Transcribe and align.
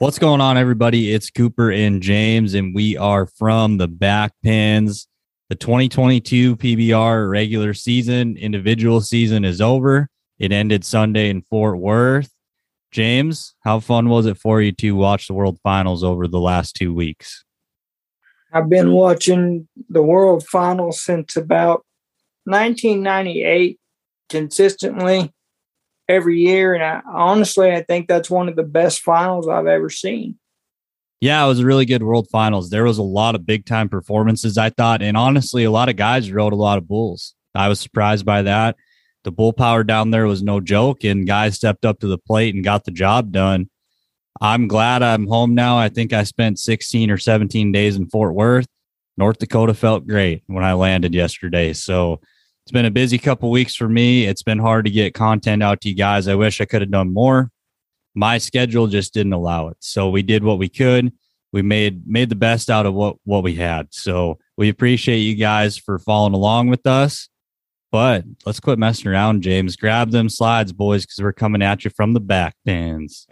What's 0.00 0.20
going 0.20 0.40
on, 0.40 0.56
everybody? 0.56 1.12
It's 1.12 1.28
Cooper 1.28 1.72
and 1.72 2.00
James, 2.00 2.54
and 2.54 2.72
we 2.72 2.96
are 2.96 3.26
from 3.26 3.78
the 3.78 3.88
back 3.88 4.32
pens. 4.44 5.08
The 5.48 5.56
2022 5.56 6.54
PBR 6.54 7.28
regular 7.28 7.74
season, 7.74 8.36
individual 8.36 9.00
season 9.00 9.44
is 9.44 9.60
over. 9.60 10.08
It 10.38 10.52
ended 10.52 10.84
Sunday 10.84 11.30
in 11.30 11.42
Fort 11.42 11.78
Worth. 11.78 12.30
James, 12.92 13.56
how 13.64 13.80
fun 13.80 14.08
was 14.08 14.26
it 14.26 14.38
for 14.38 14.62
you 14.62 14.70
to 14.70 14.92
watch 14.92 15.26
the 15.26 15.34
World 15.34 15.58
Finals 15.64 16.04
over 16.04 16.28
the 16.28 16.38
last 16.38 16.76
two 16.76 16.94
weeks? 16.94 17.44
I've 18.52 18.68
been 18.68 18.92
watching 18.92 19.66
the 19.88 20.02
World 20.02 20.46
Finals 20.46 21.02
since 21.02 21.36
about 21.36 21.84
1998 22.44 23.80
consistently 24.28 25.32
every 26.08 26.40
year. 26.40 26.74
And 26.74 26.82
I, 26.82 27.02
honestly, 27.06 27.70
I 27.70 27.82
think 27.82 28.08
that's 28.08 28.30
one 28.30 28.48
of 28.48 28.56
the 28.56 28.62
best 28.62 29.00
finals 29.00 29.48
I've 29.48 29.66
ever 29.66 29.90
seen. 29.90 30.38
Yeah, 31.20 31.44
it 31.44 31.48
was 31.48 31.58
a 31.58 31.66
really 31.66 31.84
good 31.84 32.02
World 32.02 32.28
Finals. 32.30 32.70
There 32.70 32.84
was 32.84 32.98
a 32.98 33.02
lot 33.02 33.34
of 33.34 33.44
big 33.44 33.66
time 33.66 33.88
performances, 33.88 34.56
I 34.56 34.70
thought. 34.70 35.02
And 35.02 35.16
honestly, 35.16 35.64
a 35.64 35.70
lot 35.70 35.88
of 35.88 35.96
guys 35.96 36.30
rode 36.30 36.52
a 36.52 36.56
lot 36.56 36.78
of 36.78 36.86
bulls. 36.86 37.34
I 37.54 37.68
was 37.68 37.80
surprised 37.80 38.24
by 38.24 38.42
that. 38.42 38.76
The 39.24 39.32
bull 39.32 39.52
power 39.52 39.82
down 39.82 40.12
there 40.12 40.26
was 40.26 40.44
no 40.44 40.60
joke, 40.60 41.02
and 41.02 41.26
guys 41.26 41.56
stepped 41.56 41.84
up 41.84 41.98
to 42.00 42.06
the 42.06 42.18
plate 42.18 42.54
and 42.54 42.62
got 42.62 42.84
the 42.84 42.92
job 42.92 43.32
done. 43.32 43.68
I'm 44.40 44.68
glad 44.68 45.02
I'm 45.02 45.26
home 45.26 45.54
now. 45.54 45.76
I 45.76 45.88
think 45.88 46.12
I 46.12 46.22
spent 46.22 46.60
16 46.60 47.10
or 47.10 47.18
17 47.18 47.72
days 47.72 47.96
in 47.96 48.08
Fort 48.08 48.34
Worth. 48.34 48.66
North 49.16 49.38
Dakota 49.38 49.74
felt 49.74 50.06
great 50.06 50.44
when 50.46 50.62
I 50.62 50.74
landed 50.74 51.12
yesterday. 51.12 51.72
So 51.72 52.20
it's 52.68 52.72
been 52.74 52.84
a 52.84 52.90
busy 52.90 53.16
couple 53.16 53.50
weeks 53.50 53.74
for 53.74 53.88
me. 53.88 54.26
It's 54.26 54.42
been 54.42 54.58
hard 54.58 54.84
to 54.84 54.90
get 54.90 55.14
content 55.14 55.62
out 55.62 55.80
to 55.80 55.88
you 55.88 55.94
guys. 55.94 56.28
I 56.28 56.34
wish 56.34 56.60
I 56.60 56.66
could 56.66 56.82
have 56.82 56.90
done 56.90 57.14
more. 57.14 57.50
My 58.14 58.36
schedule 58.36 58.86
just 58.88 59.14
didn't 59.14 59.32
allow 59.32 59.68
it. 59.68 59.78
So 59.80 60.10
we 60.10 60.20
did 60.20 60.44
what 60.44 60.58
we 60.58 60.68
could. 60.68 61.10
We 61.50 61.62
made 61.62 62.06
made 62.06 62.28
the 62.28 62.34
best 62.34 62.68
out 62.68 62.84
of 62.84 62.92
what 62.92 63.16
what 63.24 63.42
we 63.42 63.54
had. 63.54 63.86
So 63.94 64.36
we 64.58 64.68
appreciate 64.68 65.20
you 65.20 65.34
guys 65.34 65.78
for 65.78 65.98
following 65.98 66.34
along 66.34 66.68
with 66.68 66.86
us. 66.86 67.30
But 67.90 68.24
let's 68.44 68.60
quit 68.60 68.78
messing 68.78 69.10
around, 69.10 69.40
James. 69.40 69.74
Grab 69.74 70.10
them 70.10 70.28
slides, 70.28 70.74
boys, 70.74 71.06
because 71.06 71.22
we're 71.22 71.32
coming 71.32 71.62
at 71.62 71.86
you 71.86 71.90
from 71.90 72.12
the 72.12 72.20
back 72.20 72.54
pens. 72.66 73.26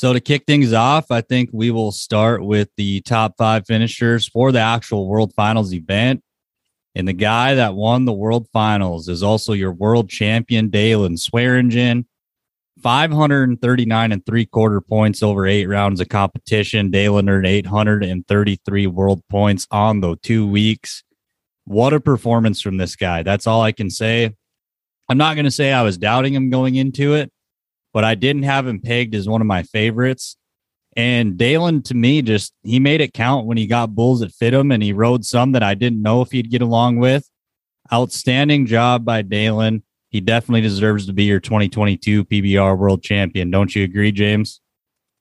So 0.00 0.14
to 0.14 0.20
kick 0.20 0.44
things 0.46 0.72
off, 0.72 1.10
I 1.10 1.20
think 1.20 1.50
we 1.52 1.70
will 1.70 1.92
start 1.92 2.42
with 2.42 2.70
the 2.78 3.02
top 3.02 3.34
five 3.36 3.66
finishers 3.66 4.26
for 4.26 4.50
the 4.50 4.58
actual 4.58 5.06
World 5.06 5.34
Finals 5.34 5.74
event. 5.74 6.22
And 6.94 7.06
the 7.06 7.12
guy 7.12 7.54
that 7.56 7.74
won 7.74 8.06
the 8.06 8.12
World 8.14 8.48
Finals 8.50 9.10
is 9.10 9.22
also 9.22 9.52
your 9.52 9.74
world 9.74 10.08
champion, 10.08 10.70
Dalen 10.70 11.18
Swearingen. 11.18 12.06
539 12.82 14.12
and 14.12 14.24
three 14.24 14.46
quarter 14.46 14.80
points 14.80 15.22
over 15.22 15.46
eight 15.46 15.66
rounds 15.66 16.00
of 16.00 16.08
competition. 16.08 16.90
Dalen 16.90 17.28
earned 17.28 17.44
833 17.44 18.86
world 18.86 19.20
points 19.28 19.66
on 19.70 20.00
the 20.00 20.16
two 20.22 20.46
weeks. 20.46 21.04
What 21.66 21.92
a 21.92 22.00
performance 22.00 22.62
from 22.62 22.78
this 22.78 22.96
guy. 22.96 23.22
That's 23.22 23.46
all 23.46 23.60
I 23.60 23.72
can 23.72 23.90
say. 23.90 24.34
I'm 25.10 25.18
not 25.18 25.34
going 25.34 25.44
to 25.44 25.50
say 25.50 25.74
I 25.74 25.82
was 25.82 25.98
doubting 25.98 26.32
him 26.32 26.48
going 26.48 26.76
into 26.76 27.12
it 27.12 27.30
but 27.92 28.04
I 28.04 28.14
didn't 28.14 28.44
have 28.44 28.66
him 28.66 28.80
pegged 28.80 29.14
as 29.14 29.28
one 29.28 29.40
of 29.40 29.46
my 29.46 29.62
favorites. 29.62 30.36
And 30.96 31.36
Dalen, 31.36 31.82
to 31.82 31.94
me, 31.94 32.20
just 32.22 32.52
he 32.62 32.80
made 32.80 33.00
it 33.00 33.14
count 33.14 33.46
when 33.46 33.56
he 33.56 33.66
got 33.66 33.94
bulls 33.94 34.20
that 34.20 34.32
fit 34.32 34.52
him, 34.52 34.72
and 34.72 34.82
he 34.82 34.92
rode 34.92 35.24
some 35.24 35.52
that 35.52 35.62
I 35.62 35.74
didn't 35.74 36.02
know 36.02 36.20
if 36.20 36.32
he'd 36.32 36.50
get 36.50 36.62
along 36.62 36.98
with. 36.98 37.28
Outstanding 37.92 38.66
job 38.66 39.04
by 39.04 39.22
Dalen. 39.22 39.82
He 40.10 40.20
definitely 40.20 40.62
deserves 40.62 41.06
to 41.06 41.12
be 41.12 41.24
your 41.24 41.38
2022 41.38 42.24
PBR 42.24 42.76
World 42.76 43.02
Champion. 43.02 43.50
Don't 43.50 43.74
you 43.74 43.84
agree, 43.84 44.10
James? 44.10 44.60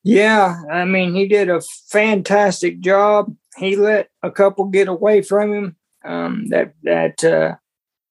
Yeah, 0.03 0.63
I 0.71 0.85
mean, 0.85 1.13
he 1.13 1.27
did 1.27 1.49
a 1.49 1.61
fantastic 1.61 2.79
job. 2.79 3.35
He 3.57 3.75
let 3.75 4.09
a 4.23 4.31
couple 4.31 4.65
get 4.65 4.87
away 4.87 5.21
from 5.21 5.53
him 5.53 5.75
um, 6.03 6.47
that 6.49 6.73
that 6.83 7.23
uh, 7.23 7.55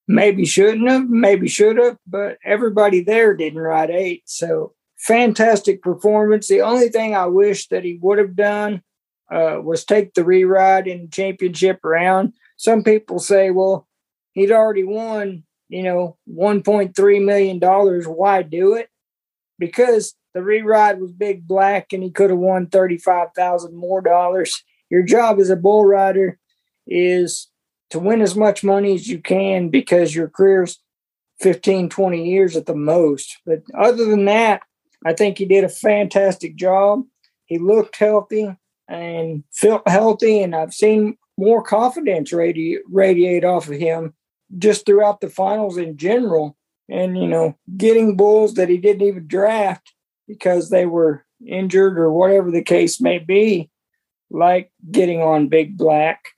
maybe 0.09 0.47
shouldn't 0.47 0.89
have, 0.89 1.09
maybe 1.09 1.47
should 1.47 1.77
have, 1.77 1.99
but 2.07 2.39
everybody 2.43 3.03
there 3.03 3.37
didn't 3.37 3.61
ride 3.61 3.91
eight. 3.91 4.23
So 4.25 4.75
fantastic 4.97 5.83
performance. 5.83 6.49
The 6.49 6.63
only 6.63 6.89
thing 6.89 7.15
I 7.15 7.27
wish 7.27 7.69
that 7.69 7.85
he 7.85 7.99
would 8.01 8.19
have 8.19 8.35
done 8.35 8.83
uh, 9.31 9.61
was 9.63 9.85
take 9.85 10.15
the 10.15 10.25
re-ride 10.25 10.89
in 10.89 11.11
championship 11.11 11.81
round. 11.85 12.33
Some 12.57 12.83
people 12.83 13.19
say, 13.19 13.51
well, 13.51 13.87
he'd 14.33 14.51
already 14.51 14.85
won, 14.85 15.45
you 15.69 15.83
know, 15.83 16.17
$1.3 16.29 17.25
million. 17.25 17.61
Why 17.61 18.43
do 18.43 18.75
it? 18.75 18.89
Because 19.59 20.15
the 20.33 20.43
re-ride 20.43 21.01
was 21.01 21.13
big 21.13 21.47
black 21.47 21.93
and 21.93 22.03
he 22.03 22.11
could 22.11 22.31
have 22.31 22.39
won 22.39 22.67
35,000 22.67 23.77
more 23.77 24.01
dollars. 24.01 24.65
Your 24.89 25.03
job 25.03 25.39
as 25.39 25.51
a 25.51 25.57
bull 25.57 25.85
rider 25.85 26.39
is 26.87 27.49
to 27.91 27.99
win 27.99 28.21
as 28.21 28.37
much 28.37 28.65
money 28.65 28.95
as 28.95 29.09
you 29.09 29.21
can 29.21 29.69
because 29.69 30.15
your 30.15 30.29
career's 30.29 30.79
15, 31.41 31.89
20 31.89 32.29
years 32.29 32.57
at 32.57 32.67
the 32.67 32.75
most. 32.75 33.39
But 33.47 33.63
other 33.77 34.05
than 34.05 34.25
that, 34.27 34.63
I 35.07 35.13
think 35.13 35.39
he 35.39 35.45
did 35.45 35.65
a 35.65 35.69
fantastic 35.69 36.57
job. 36.57 37.05
He 37.47 37.59
looked 37.59 37.97
healthy 37.97 38.55
and 38.89 39.45
felt 39.53 39.87
healthy, 39.89 40.43
and 40.43 40.55
I've 40.55 40.75
seen 40.75 41.17
more 41.37 41.63
confidence 41.63 42.33
radi- 42.33 42.79
radiate 42.91 43.45
off 43.45 43.69
of 43.69 43.77
him 43.77 44.15
just 44.59 44.85
throughout 44.85 45.21
the 45.21 45.29
finals 45.29 45.77
in 45.77 45.97
general. 45.97 46.57
And, 46.91 47.19
you 47.19 47.29
know, 47.29 47.55
getting 47.77 48.17
bulls 48.17 48.55
that 48.55 48.71
he 48.71 48.79
didn't 48.79 49.07
even 49.07 49.29
draft 49.29 49.93
because 50.27 50.71
they 50.71 50.87
were 50.87 51.25
injured 51.47 51.99
or 51.99 52.11
whatever 52.11 52.51
the 52.51 52.63
case 52.63 53.01
may 53.01 53.19
be, 53.19 53.71
like 54.31 54.73
getting 54.91 55.21
on 55.21 55.49
Big 55.49 55.77
Black 55.77 56.29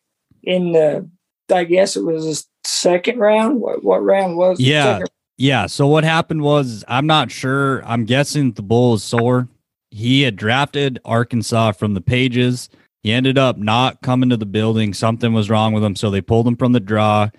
in 0.43 0.73
the 0.73 1.09
I 1.51 1.65
guess 1.65 1.97
it 1.97 2.05
was 2.05 2.27
a 2.27 2.69
second 2.69 3.19
round. 3.19 3.61
What 3.61 3.85
what 3.85 4.03
round 4.03 4.37
was? 4.37 4.61
Yeah, 4.61 5.03
yeah. 5.39 5.67
So 5.67 5.87
what 5.87 6.05
happened 6.05 6.43
was 6.43 6.85
I'm 6.89 7.07
not 7.07 7.31
sure. 7.31 7.85
I'm 7.85 8.05
guessing 8.05 8.53
the 8.53 8.63
bull 8.63 8.95
is 8.95 9.03
sore. 9.03 9.49
He 9.91 10.23
had 10.23 10.37
drafted 10.37 11.01
Arkansas 11.05 11.73
from 11.73 11.95
the 11.95 12.01
pages. 12.01 12.69
He 13.03 13.13
ended 13.13 13.39
up 13.39 13.57
not 13.57 14.03
coming 14.03 14.29
to 14.31 14.37
the 14.37 14.47
building. 14.47 14.95
Something 14.95 15.33
was 15.33 15.51
wrong 15.51 15.73
with 15.73 15.83
him, 15.83 15.97
so 15.97 16.11
they 16.11 16.21
pulled 16.21 16.47
him 16.47 16.57
from 16.57 16.73
the 16.73 16.81
draw, 16.81 17.31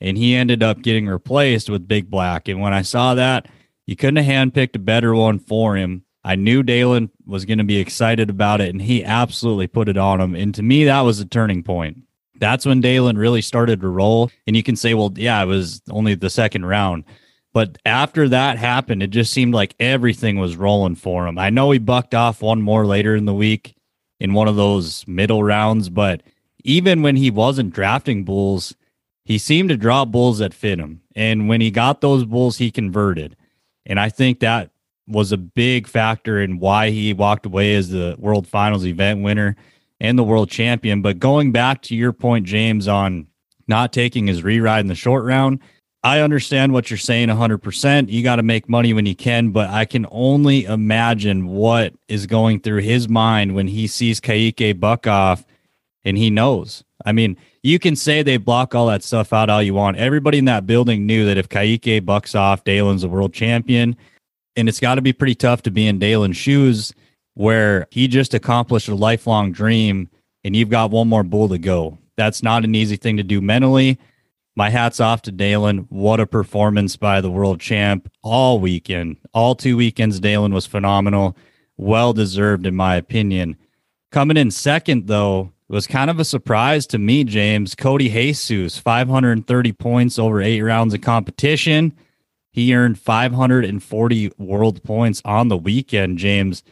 and 0.00 0.16
he 0.16 0.34
ended 0.34 0.62
up 0.62 0.82
getting 0.82 1.06
replaced 1.06 1.68
with 1.68 1.86
Big 1.86 2.10
Black. 2.10 2.48
And 2.48 2.60
when 2.60 2.72
I 2.72 2.82
saw 2.82 3.14
that, 3.14 3.46
you 3.86 3.94
couldn't 3.94 4.24
have 4.24 4.52
handpicked 4.52 4.76
a 4.76 4.80
better 4.80 5.14
one 5.14 5.38
for 5.38 5.76
him. 5.76 6.04
I 6.24 6.36
knew 6.36 6.62
Dalen 6.62 7.10
was 7.26 7.44
going 7.44 7.58
to 7.58 7.64
be 7.64 7.78
excited 7.78 8.30
about 8.30 8.60
it, 8.60 8.70
and 8.70 8.80
he 8.80 9.04
absolutely 9.04 9.66
put 9.66 9.88
it 9.88 9.96
on 9.96 10.20
him. 10.20 10.34
And 10.34 10.54
to 10.54 10.62
me, 10.62 10.84
that 10.84 11.00
was 11.00 11.20
a 11.20 11.26
turning 11.26 11.62
point 11.62 11.98
that's 12.36 12.66
when 12.66 12.80
Dalen 12.80 13.18
really 13.18 13.42
started 13.42 13.80
to 13.80 13.88
roll. 13.88 14.30
And 14.46 14.56
you 14.56 14.62
can 14.62 14.76
say, 14.76 14.94
well, 14.94 15.12
yeah, 15.16 15.42
it 15.42 15.46
was 15.46 15.82
only 15.90 16.14
the 16.14 16.30
second 16.30 16.64
round. 16.66 17.04
But 17.52 17.76
after 17.84 18.28
that 18.30 18.58
happened, 18.58 19.02
it 19.02 19.10
just 19.10 19.32
seemed 19.32 19.54
like 19.54 19.74
everything 19.78 20.38
was 20.38 20.56
rolling 20.56 20.94
for 20.94 21.26
him. 21.26 21.38
I 21.38 21.50
know 21.50 21.70
he 21.70 21.78
bucked 21.78 22.14
off 22.14 22.40
one 22.40 22.62
more 22.62 22.86
later 22.86 23.14
in 23.14 23.26
the 23.26 23.34
week 23.34 23.76
in 24.18 24.32
one 24.32 24.48
of 24.48 24.56
those 24.56 25.06
middle 25.06 25.42
rounds, 25.42 25.88
but 25.90 26.22
even 26.64 27.02
when 27.02 27.16
he 27.16 27.30
wasn't 27.30 27.74
drafting 27.74 28.24
bulls, 28.24 28.74
he 29.24 29.36
seemed 29.36 29.68
to 29.68 29.76
draw 29.76 30.04
bulls 30.04 30.38
that 30.38 30.54
fit 30.54 30.78
him. 30.78 31.02
And 31.14 31.48
when 31.48 31.60
he 31.60 31.70
got 31.70 32.00
those 32.00 32.24
bulls, 32.24 32.58
he 32.58 32.70
converted. 32.70 33.36
And 33.84 34.00
I 34.00 34.08
think 34.08 34.40
that 34.40 34.70
was 35.06 35.32
a 35.32 35.36
big 35.36 35.86
factor 35.86 36.40
in 36.40 36.58
why 36.58 36.90
he 36.90 37.12
walked 37.12 37.46
away 37.46 37.74
as 37.74 37.90
the 37.90 38.16
World 38.18 38.46
Finals 38.46 38.86
event 38.86 39.22
winner 39.22 39.56
and 40.02 40.18
the 40.18 40.24
world 40.24 40.50
champion. 40.50 41.00
But 41.00 41.20
going 41.20 41.52
back 41.52 41.80
to 41.82 41.94
your 41.94 42.12
point, 42.12 42.44
James, 42.44 42.88
on 42.88 43.28
not 43.68 43.92
taking 43.92 44.26
his 44.26 44.42
re-ride 44.42 44.80
in 44.80 44.88
the 44.88 44.96
short 44.96 45.24
round, 45.24 45.60
I 46.02 46.18
understand 46.18 46.72
what 46.72 46.90
you're 46.90 46.98
saying 46.98 47.28
100%. 47.28 48.10
You 48.10 48.24
got 48.24 48.36
to 48.36 48.42
make 48.42 48.68
money 48.68 48.92
when 48.92 49.06
you 49.06 49.14
can, 49.14 49.50
but 49.50 49.70
I 49.70 49.84
can 49.84 50.04
only 50.10 50.64
imagine 50.64 51.46
what 51.46 51.94
is 52.08 52.26
going 52.26 52.58
through 52.60 52.80
his 52.80 53.08
mind 53.08 53.54
when 53.54 53.68
he 53.68 53.86
sees 53.86 54.20
Kaike 54.20 54.80
buck 54.80 55.06
off 55.06 55.46
and 56.04 56.18
he 56.18 56.28
knows. 56.28 56.82
I 57.06 57.12
mean, 57.12 57.36
you 57.62 57.78
can 57.78 57.94
say 57.94 58.24
they 58.24 58.38
block 58.38 58.74
all 58.74 58.88
that 58.88 59.04
stuff 59.04 59.32
out 59.32 59.50
all 59.50 59.62
you 59.62 59.74
want. 59.74 59.98
Everybody 59.98 60.38
in 60.38 60.46
that 60.46 60.66
building 60.66 61.06
knew 61.06 61.26
that 61.26 61.38
if 61.38 61.48
Kaike 61.48 62.04
bucks 62.04 62.34
off, 62.34 62.64
Dalen's 62.64 63.04
a 63.04 63.08
world 63.08 63.32
champion. 63.32 63.96
And 64.56 64.68
it's 64.68 64.80
got 64.80 64.96
to 64.96 65.00
be 65.00 65.12
pretty 65.12 65.36
tough 65.36 65.62
to 65.62 65.70
be 65.70 65.86
in 65.86 66.00
Dalen's 66.00 66.36
shoes 66.36 66.92
where 67.34 67.86
he 67.90 68.08
just 68.08 68.34
accomplished 68.34 68.88
a 68.88 68.94
lifelong 68.94 69.52
dream 69.52 70.10
and 70.44 70.56
you've 70.56 70.68
got 70.68 70.90
one 70.90 71.08
more 71.08 71.22
bull 71.22 71.48
to 71.48 71.58
go. 71.58 71.98
That's 72.16 72.42
not 72.42 72.64
an 72.64 72.74
easy 72.74 72.96
thing 72.96 73.16
to 73.16 73.22
do 73.22 73.40
mentally. 73.40 73.98
My 74.54 74.68
hat's 74.68 75.00
off 75.00 75.22
to 75.22 75.32
Dalen. 75.32 75.86
What 75.88 76.20
a 76.20 76.26
performance 76.26 76.96
by 76.96 77.20
the 77.20 77.30
world 77.30 77.60
champ 77.60 78.10
all 78.22 78.58
weekend. 78.58 79.16
All 79.32 79.54
two 79.54 79.78
weekends, 79.78 80.20
Dalen 80.20 80.52
was 80.52 80.66
phenomenal. 80.66 81.36
Well 81.78 82.12
deserved, 82.12 82.66
in 82.66 82.76
my 82.76 82.96
opinion. 82.96 83.56
Coming 84.10 84.36
in 84.36 84.50
second, 84.50 85.06
though, 85.06 85.52
was 85.68 85.86
kind 85.86 86.10
of 86.10 86.20
a 86.20 86.24
surprise 86.24 86.86
to 86.88 86.98
me, 86.98 87.24
James. 87.24 87.74
Cody 87.74 88.10
Jesus, 88.10 88.76
530 88.76 89.72
points 89.72 90.18
over 90.18 90.42
eight 90.42 90.60
rounds 90.60 90.92
of 90.92 91.00
competition. 91.00 91.96
He 92.50 92.74
earned 92.74 92.98
540 92.98 94.32
world 94.36 94.82
points 94.84 95.22
on 95.24 95.48
the 95.48 95.56
weekend, 95.56 96.18
James. 96.18 96.62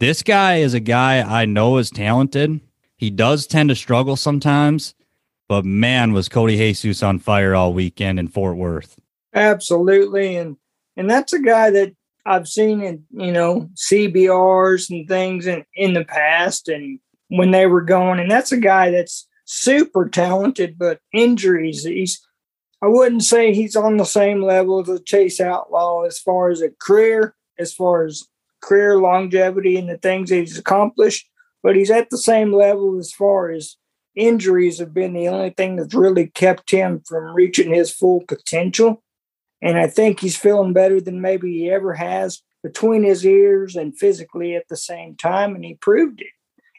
This 0.00 0.22
guy 0.22 0.56
is 0.56 0.72
a 0.72 0.80
guy 0.80 1.20
I 1.20 1.44
know 1.44 1.76
is 1.76 1.90
talented. 1.90 2.60
He 2.96 3.10
does 3.10 3.46
tend 3.46 3.68
to 3.68 3.74
struggle 3.74 4.16
sometimes, 4.16 4.94
but 5.46 5.66
man, 5.66 6.14
was 6.14 6.30
Cody 6.30 6.56
Jesus 6.56 7.02
on 7.02 7.18
fire 7.18 7.54
all 7.54 7.74
weekend 7.74 8.18
in 8.18 8.28
Fort 8.28 8.56
Worth. 8.56 8.98
Absolutely. 9.34 10.36
And 10.36 10.56
and 10.96 11.08
that's 11.08 11.34
a 11.34 11.38
guy 11.38 11.68
that 11.72 11.94
I've 12.24 12.48
seen 12.48 12.80
in, 12.80 13.04
you 13.10 13.30
know, 13.30 13.68
CBRs 13.74 14.88
and 14.88 15.06
things 15.06 15.46
in, 15.46 15.66
in 15.74 15.92
the 15.92 16.06
past 16.06 16.68
and 16.68 16.98
when 17.28 17.50
they 17.50 17.66
were 17.66 17.82
going. 17.82 18.20
And 18.20 18.30
that's 18.30 18.52
a 18.52 18.56
guy 18.56 18.90
that's 18.90 19.28
super 19.44 20.08
talented, 20.08 20.78
but 20.78 21.00
injuries, 21.12 21.84
he's 21.84 22.26
I 22.82 22.86
wouldn't 22.86 23.24
say 23.24 23.52
he's 23.52 23.76
on 23.76 23.98
the 23.98 24.04
same 24.04 24.40
level 24.40 24.80
as 24.80 24.88
a 24.88 24.98
Chase 24.98 25.42
Outlaw 25.42 26.04
as 26.04 26.18
far 26.18 26.48
as 26.48 26.62
a 26.62 26.70
career, 26.70 27.34
as 27.58 27.74
far 27.74 28.06
as 28.06 28.24
career 28.60 28.98
longevity 28.98 29.76
and 29.76 29.88
the 29.88 29.98
things 29.98 30.30
he's 30.30 30.58
accomplished, 30.58 31.28
but 31.62 31.76
he's 31.76 31.90
at 31.90 32.10
the 32.10 32.18
same 32.18 32.52
level 32.52 32.98
as 32.98 33.12
far 33.12 33.50
as 33.50 33.76
injuries 34.14 34.78
have 34.78 34.92
been 34.92 35.12
the 35.12 35.28
only 35.28 35.50
thing 35.50 35.76
that's 35.76 35.94
really 35.94 36.26
kept 36.28 36.70
him 36.70 37.02
from 37.06 37.34
reaching 37.34 37.72
his 37.72 37.92
full 37.92 38.22
potential. 38.26 39.02
And 39.62 39.78
I 39.78 39.86
think 39.86 40.20
he's 40.20 40.36
feeling 40.36 40.72
better 40.72 41.00
than 41.00 41.20
maybe 41.20 41.52
he 41.52 41.70
ever 41.70 41.94
has 41.94 42.42
between 42.62 43.02
his 43.02 43.24
ears 43.24 43.76
and 43.76 43.96
physically 43.96 44.54
at 44.54 44.68
the 44.68 44.76
same 44.76 45.16
time. 45.16 45.54
And 45.54 45.64
he 45.64 45.74
proved 45.74 46.20
it. 46.20 46.28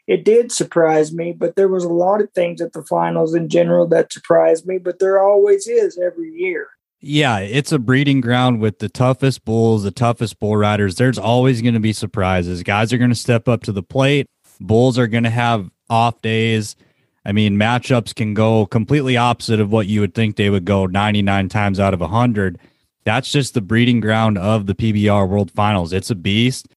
It 0.06 0.24
did 0.24 0.50
surprise 0.50 1.12
me, 1.12 1.32
but 1.32 1.54
there 1.54 1.68
was 1.68 1.84
a 1.84 1.88
lot 1.88 2.20
of 2.20 2.32
things 2.32 2.60
at 2.60 2.72
the 2.72 2.84
finals 2.84 3.34
in 3.34 3.48
general 3.48 3.86
that 3.88 4.12
surprised 4.12 4.66
me, 4.66 4.78
but 4.78 4.98
there 4.98 5.22
always 5.22 5.68
is 5.68 5.98
every 5.98 6.30
year. 6.30 6.68
Yeah, 7.02 7.38
it's 7.38 7.72
a 7.72 7.78
breeding 7.78 8.20
ground 8.20 8.60
with 8.60 8.78
the 8.78 8.88
toughest 8.88 9.44
bulls, 9.44 9.82
the 9.82 9.90
toughest 9.90 10.38
bull 10.38 10.56
riders. 10.56 10.94
There's 10.94 11.18
always 11.18 11.60
going 11.60 11.74
to 11.74 11.80
be 11.80 11.92
surprises. 11.92 12.62
Guys 12.62 12.92
are 12.92 12.98
going 12.98 13.10
to 13.10 13.16
step 13.16 13.48
up 13.48 13.64
to 13.64 13.72
the 13.72 13.82
plate. 13.82 14.26
Bulls 14.60 14.98
are 14.98 15.08
going 15.08 15.24
to 15.24 15.30
have 15.30 15.68
off 15.90 16.22
days. 16.22 16.76
I 17.24 17.32
mean, 17.32 17.56
matchups 17.56 18.14
can 18.14 18.34
go 18.34 18.66
completely 18.66 19.16
opposite 19.16 19.58
of 19.58 19.72
what 19.72 19.88
you 19.88 20.00
would 20.00 20.14
think 20.14 20.36
they 20.36 20.48
would 20.48 20.64
go 20.64 20.86
99 20.86 21.48
times 21.48 21.80
out 21.80 21.92
of 21.92 22.00
100 22.00 22.58
that's 23.04 23.32
just 23.32 23.54
the 23.54 23.60
breeding 23.60 24.00
ground 24.00 24.38
of 24.38 24.66
the 24.66 24.74
PBR 24.74 25.28
World 25.28 25.50
Finals. 25.50 25.92
It's 25.92 26.10
a 26.10 26.14
beast. 26.14 26.68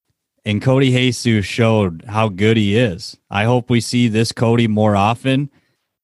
And 0.43 0.61
Cody 0.61 0.91
Jesus 0.91 1.45
showed 1.45 2.03
how 2.07 2.29
good 2.29 2.57
he 2.57 2.77
is. 2.77 3.17
I 3.29 3.45
hope 3.45 3.69
we 3.69 3.81
see 3.81 4.07
this 4.07 4.31
Cody 4.31 4.67
more 4.67 4.95
often 4.95 5.49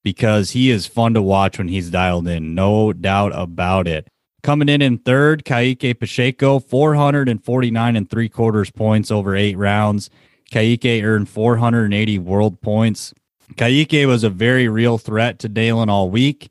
because 0.04 0.52
he 0.52 0.72
is 0.72 0.88
fun 0.88 1.14
to 1.14 1.22
watch 1.22 1.60
when 1.60 1.68
he's 1.68 1.92
dialed 1.92 2.28
in. 2.28 2.56
No 2.56 2.92
doubt 2.92 3.34
about 3.36 3.88
it. 3.88 4.08
Coming 4.42 4.70
in 4.70 4.82
in 4.82 4.98
third, 4.98 5.46
Kaike 5.46 6.00
Pacheco, 6.00 6.60
449 6.60 7.96
and 7.96 8.10
three 8.10 8.30
quarters 8.30 8.72
points 8.72 9.12
over 9.12 9.36
eight 9.36 9.56
rounds. 9.56 10.10
Kaike 10.52 11.04
earned 11.04 11.30
480 11.30 12.18
world 12.20 12.60
points. 12.60 13.14
Kaike 13.54 14.08
was 14.08 14.24
a 14.24 14.30
very 14.30 14.68
real 14.68 14.98
threat 14.98 15.38
to 15.40 15.50
Dalen 15.50 15.90
all 15.90 16.10
week. 16.10 16.50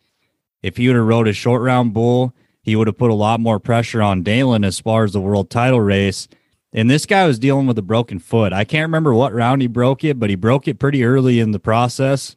If 0.63 0.77
he 0.77 0.87
would 0.87 0.97
have 0.97 1.07
rode 1.07 1.27
a 1.27 1.33
short 1.33 1.63
round 1.63 1.93
bull, 1.93 2.33
he 2.63 2.77
would 2.77 2.87
have 2.87 2.99
put 2.99 3.11
a 3.11 3.15
lot 3.15 3.41
more 3.41 3.59
pressure 3.59 4.03
on 4.03 4.23
Dalen 4.23 4.65
as 4.65 4.79
far 4.79 5.05
as 5.05 5.13
the 5.13 5.21
world 5.21 5.51
title 5.51 5.81
race. 5.81 6.29
And 6.73 6.89
this 6.89 7.07
guy 7.07 7.27
was 7.27 7.41
dealing 7.41 7.67
with 7.67 7.79
a 7.79 7.83
broken 7.83 8.21
foot. 8.21 8.53
I 8.53 8.65
can't 8.65 8.87
remember 8.89 9.13
what 9.13 9.35
round 9.35 9.63
he 9.63 9.69
broke 9.69 10.05
it, 10.05 10.21
but 10.21 10.31
he 10.31 10.37
broke 10.37 10.69
it 10.69 10.79
pretty 10.79 11.03
early 11.03 11.41
in 11.41 11.51
the 11.51 11.59
process. 11.59 12.37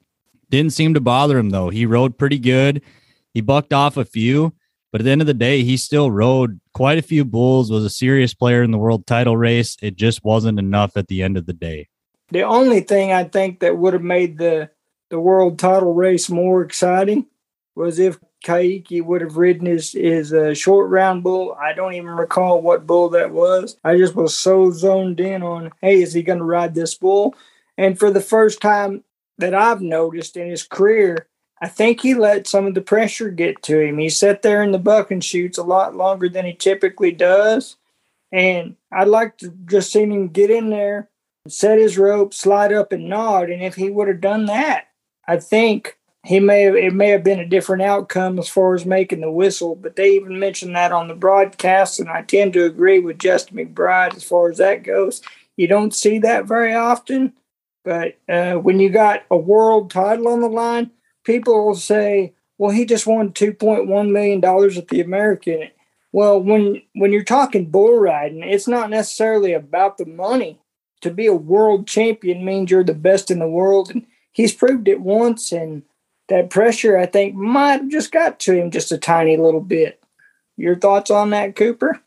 Didn't 0.49 0.73
seem 0.73 0.95
to 0.95 1.01
bother 1.01 1.38
him 1.38 1.51
though. 1.51 1.69
He 1.69 1.85
rode 1.85 2.17
pretty 2.17 2.39
good. 2.39 2.81
He 3.33 3.41
bucked 3.41 3.73
off 3.73 3.97
a 3.97 4.06
few, 4.06 4.53
but 4.94 5.01
at 5.01 5.06
the 5.06 5.12
end 5.12 5.22
of 5.22 5.28
the 5.28 5.34
day, 5.34 5.63
he 5.63 5.75
still 5.75 6.12
rode 6.12 6.62
quite 6.75 7.00
a 7.00 7.01
few 7.01 7.25
bulls, 7.25 7.72
was 7.72 7.84
a 7.84 7.90
serious 7.90 8.36
player 8.36 8.62
in 8.62 8.69
the 8.69 8.78
world 8.78 9.07
title 9.07 9.36
race. 9.36 9.75
It 9.81 9.95
just 9.95 10.24
wasn't 10.24 10.60
enough 10.60 10.95
at 10.95 11.07
the 11.07 11.24
end 11.24 11.36
of 11.36 11.48
the 11.48 11.54
day. 11.54 11.90
The 12.30 12.44
only 12.44 12.81
thing 12.81 13.12
I 13.12 13.24
think 13.24 13.60
that 13.62 13.80
would 13.80 13.94
have 13.94 14.04
made 14.04 14.38
the 14.38 14.69
the 15.10 15.19
world 15.19 15.57
title 15.57 15.95
race 15.95 16.30
more 16.30 16.62
exciting 16.62 17.25
was 17.75 17.98
if 17.98 18.19
Kaike 18.45 19.04
would 19.04 19.22
have 19.22 19.36
ridden 19.36 19.66
his 19.66 19.94
his 19.94 20.31
uh, 20.31 20.54
short 20.54 20.92
round 20.92 21.24
bull. 21.24 21.57
I 21.60 21.74
don't 21.74 21.95
even 21.95 22.12
recall 22.12 22.62
what 22.62 22.86
bull 22.86 23.10
that 23.10 23.31
was. 23.31 23.78
I 23.84 23.98
just 23.98 24.13
was 24.13 24.40
so 24.40 24.69
zoned 24.69 25.19
in 25.19 25.42
on, 25.42 25.72
hey, 25.81 26.04
is 26.04 26.13
he 26.13 26.22
going 26.22 26.38
to 26.38 26.45
ride 26.45 26.75
this 26.75 26.94
bull? 26.94 27.34
And 27.80 27.98
for 27.98 28.12
the 28.12 28.22
first 28.22 28.62
time 28.62 29.04
that 29.40 29.56
I've 29.56 29.81
noticed 29.81 30.38
in 30.38 30.48
his 30.48 30.62
career, 30.62 31.28
I 31.63 31.68
think 31.69 32.01
he 32.01 32.13
let 32.13 32.45
some 32.45 32.68
of 32.68 32.74
the 32.74 32.81
pressure 32.81 33.30
get 33.30 33.63
to 33.63 33.80
him. 33.80 33.98
He 33.98 34.10
sat 34.10 34.42
there 34.42 34.63
in 34.63 34.74
the 34.74 34.77
bucking 34.77 35.21
chutes 35.21 35.57
a 35.57 35.63
lot 35.63 35.95
longer 35.95 36.27
than 36.27 36.44
he 36.44 36.51
typically 36.51 37.13
does. 37.13 37.77
And 38.33 38.75
I'd 38.92 39.07
like 39.07 39.38
to 39.38 39.54
just 39.65 39.94
see 39.94 40.01
him 40.01 40.27
get 40.27 40.50
in 40.50 40.71
there, 40.71 41.07
set 41.48 41.80
his 41.80 41.98
rope, 41.98 42.33
slide 42.33 42.74
up 42.74 42.92
and 42.92 43.07
nod. 43.07 43.50
And 43.50 43.63
if 43.63 43.75
he 43.75 43.89
would 43.89 44.10
have 44.10 44.19
done 44.19 44.48
that, 44.48 44.88
I 45.25 45.38
think 45.38 45.98
he 46.25 46.42
may 46.42 46.63
have 46.63 46.75
it 46.75 46.94
may 46.94 47.12
have 47.12 47.24
been 47.24 47.39
a 47.39 47.45
different 47.45 47.83
outcome 47.83 48.39
as 48.39 48.50
far 48.50 48.75
as 48.75 48.86
making 48.86 49.21
the 49.21 49.31
whistle, 49.31 49.74
but 49.74 49.95
they 49.95 50.09
even 50.16 50.39
mentioned 50.39 50.75
that 50.75 50.92
on 50.92 51.07
the 51.07 51.16
broadcast, 51.16 51.98
and 51.98 52.09
I 52.09 52.24
tend 52.24 52.51
to 52.54 52.66
agree 52.66 53.00
with 53.00 53.19
Justin 53.19 53.56
McBride 53.56 54.18
as 54.18 54.24
far 54.25 54.50
as 54.50 54.57
that 54.57 54.83
goes. 54.83 55.21
You 55.56 55.68
don't 55.68 55.95
see 55.95 56.19
that 56.19 56.44
very 56.44 56.74
often, 56.74 57.31
but 57.86 58.18
uh, 58.27 58.56
when 58.56 58.81
you 58.81 58.89
got 58.89 59.24
a 59.31 59.38
world 59.38 59.92
title 59.92 60.27
on 60.27 60.42
the 60.42 60.50
line, 60.50 60.92
people 61.23 61.65
will 61.65 61.75
say, 61.75 62.33
"Well, 62.57 62.71
he 62.71 62.85
just 62.85 63.07
won 63.07 63.33
two 63.33 63.53
point 63.53 63.87
one 63.87 64.11
million 64.11 64.39
dollars 64.39 64.77
at 64.77 64.89
the 64.89 65.01
American." 65.01 65.69
Well, 66.11 66.39
when 66.41 66.81
when 66.95 67.11
you're 67.11 67.23
talking 67.23 67.69
bull 67.69 67.97
riding, 67.97 68.43
it's 68.43 68.67
not 68.67 68.89
necessarily 68.89 69.53
about 69.53 69.97
the 69.97 70.05
money. 70.05 70.59
To 71.01 71.11
be 71.11 71.27
a 71.27 71.33
world 71.33 71.87
champion 71.87 72.45
means 72.45 72.71
you're 72.71 72.83
the 72.83 72.93
best 72.93 73.29
in 73.29 73.39
the 73.39 73.47
world, 73.47 73.89
and 73.89 74.05
he's 74.31 74.53
proved 74.53 74.87
it 74.87 75.01
once 75.01 75.51
and 75.51 75.83
that 76.29 76.49
pressure, 76.49 76.97
I 76.97 77.05
think, 77.05 77.35
might 77.35 77.81
have 77.81 77.89
just 77.89 78.11
got 78.11 78.39
to 78.41 78.53
him 78.53 78.71
just 78.71 78.91
a 78.91 78.97
tiny 78.97 79.37
little 79.37 79.61
bit. 79.61 80.01
Your 80.57 80.77
thoughts 80.77 81.11
on 81.11 81.31
that, 81.31 81.55
Cooper? 81.55 81.99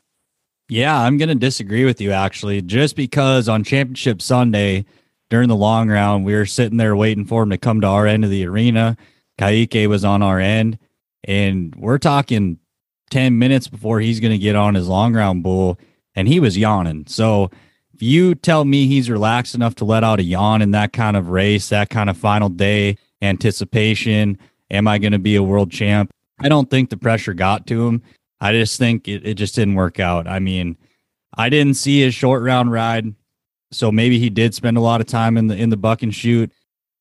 Yeah, 0.69 0.99
I'm 0.99 1.17
going 1.17 1.29
to 1.29 1.35
disagree 1.35 1.85
with 1.85 2.01
you 2.01 2.11
actually, 2.11 2.61
just 2.61 2.95
because 2.95 3.47
on 3.47 3.63
Championship 3.63 4.21
Sunday 4.21 4.85
during 5.29 5.49
the 5.49 5.55
long 5.55 5.89
round, 5.89 6.25
we 6.25 6.33
were 6.33 6.45
sitting 6.45 6.77
there 6.77 6.95
waiting 6.95 7.25
for 7.25 7.43
him 7.43 7.49
to 7.49 7.57
come 7.57 7.81
to 7.81 7.87
our 7.87 8.07
end 8.07 8.23
of 8.23 8.29
the 8.29 8.45
arena. 8.45 8.97
Kaike 9.39 9.87
was 9.87 10.03
on 10.03 10.21
our 10.21 10.39
end, 10.39 10.79
and 11.23 11.75
we're 11.75 11.97
talking 11.97 12.59
10 13.09 13.37
minutes 13.37 13.67
before 13.67 13.99
he's 13.99 14.19
going 14.19 14.31
to 14.31 14.37
get 14.37 14.55
on 14.55 14.75
his 14.75 14.87
long 14.87 15.13
round 15.13 15.43
bull, 15.43 15.79
and 16.15 16.27
he 16.27 16.39
was 16.39 16.57
yawning. 16.57 17.05
So, 17.07 17.51
if 17.93 18.03
you 18.03 18.35
tell 18.35 18.63
me 18.63 18.85
he's 18.85 19.09
relaxed 19.09 19.55
enough 19.55 19.73
to 19.75 19.85
let 19.85 20.03
out 20.03 20.19
a 20.19 20.23
yawn 20.23 20.61
in 20.61 20.69
that 20.71 20.93
kind 20.93 21.17
of 21.17 21.29
race, 21.29 21.69
that 21.69 21.89
kind 21.89 22.11
of 22.11 22.17
final 22.17 22.47
day, 22.47 22.95
anticipation. 23.23 24.37
Am 24.69 24.87
I 24.87 24.97
going 24.99 25.13
to 25.13 25.19
be 25.19 25.35
a 25.35 25.43
world 25.43 25.71
champ? 25.71 26.11
I 26.39 26.49
don't 26.49 26.69
think 26.69 26.89
the 26.89 26.97
pressure 26.97 27.33
got 27.33 27.65
to 27.67 27.87
him. 27.87 28.03
I 28.39 28.51
just 28.51 28.77
think 28.77 29.07
it, 29.07 29.25
it 29.25 29.33
just 29.33 29.55
didn't 29.55 29.75
work 29.75 29.99
out. 29.99 30.27
I 30.27 30.39
mean, 30.39 30.77
I 31.35 31.49
didn't 31.49 31.75
see 31.75 32.01
his 32.01 32.13
short 32.13 32.43
round 32.43 32.71
ride, 32.71 33.15
so 33.71 33.91
maybe 33.91 34.19
he 34.19 34.29
did 34.29 34.53
spend 34.53 34.77
a 34.77 34.81
lot 34.81 35.01
of 35.01 35.07
time 35.07 35.37
in 35.37 35.47
the 35.47 35.55
in 35.55 35.69
the 35.69 35.77
bucking 35.77 36.11
chute. 36.11 36.51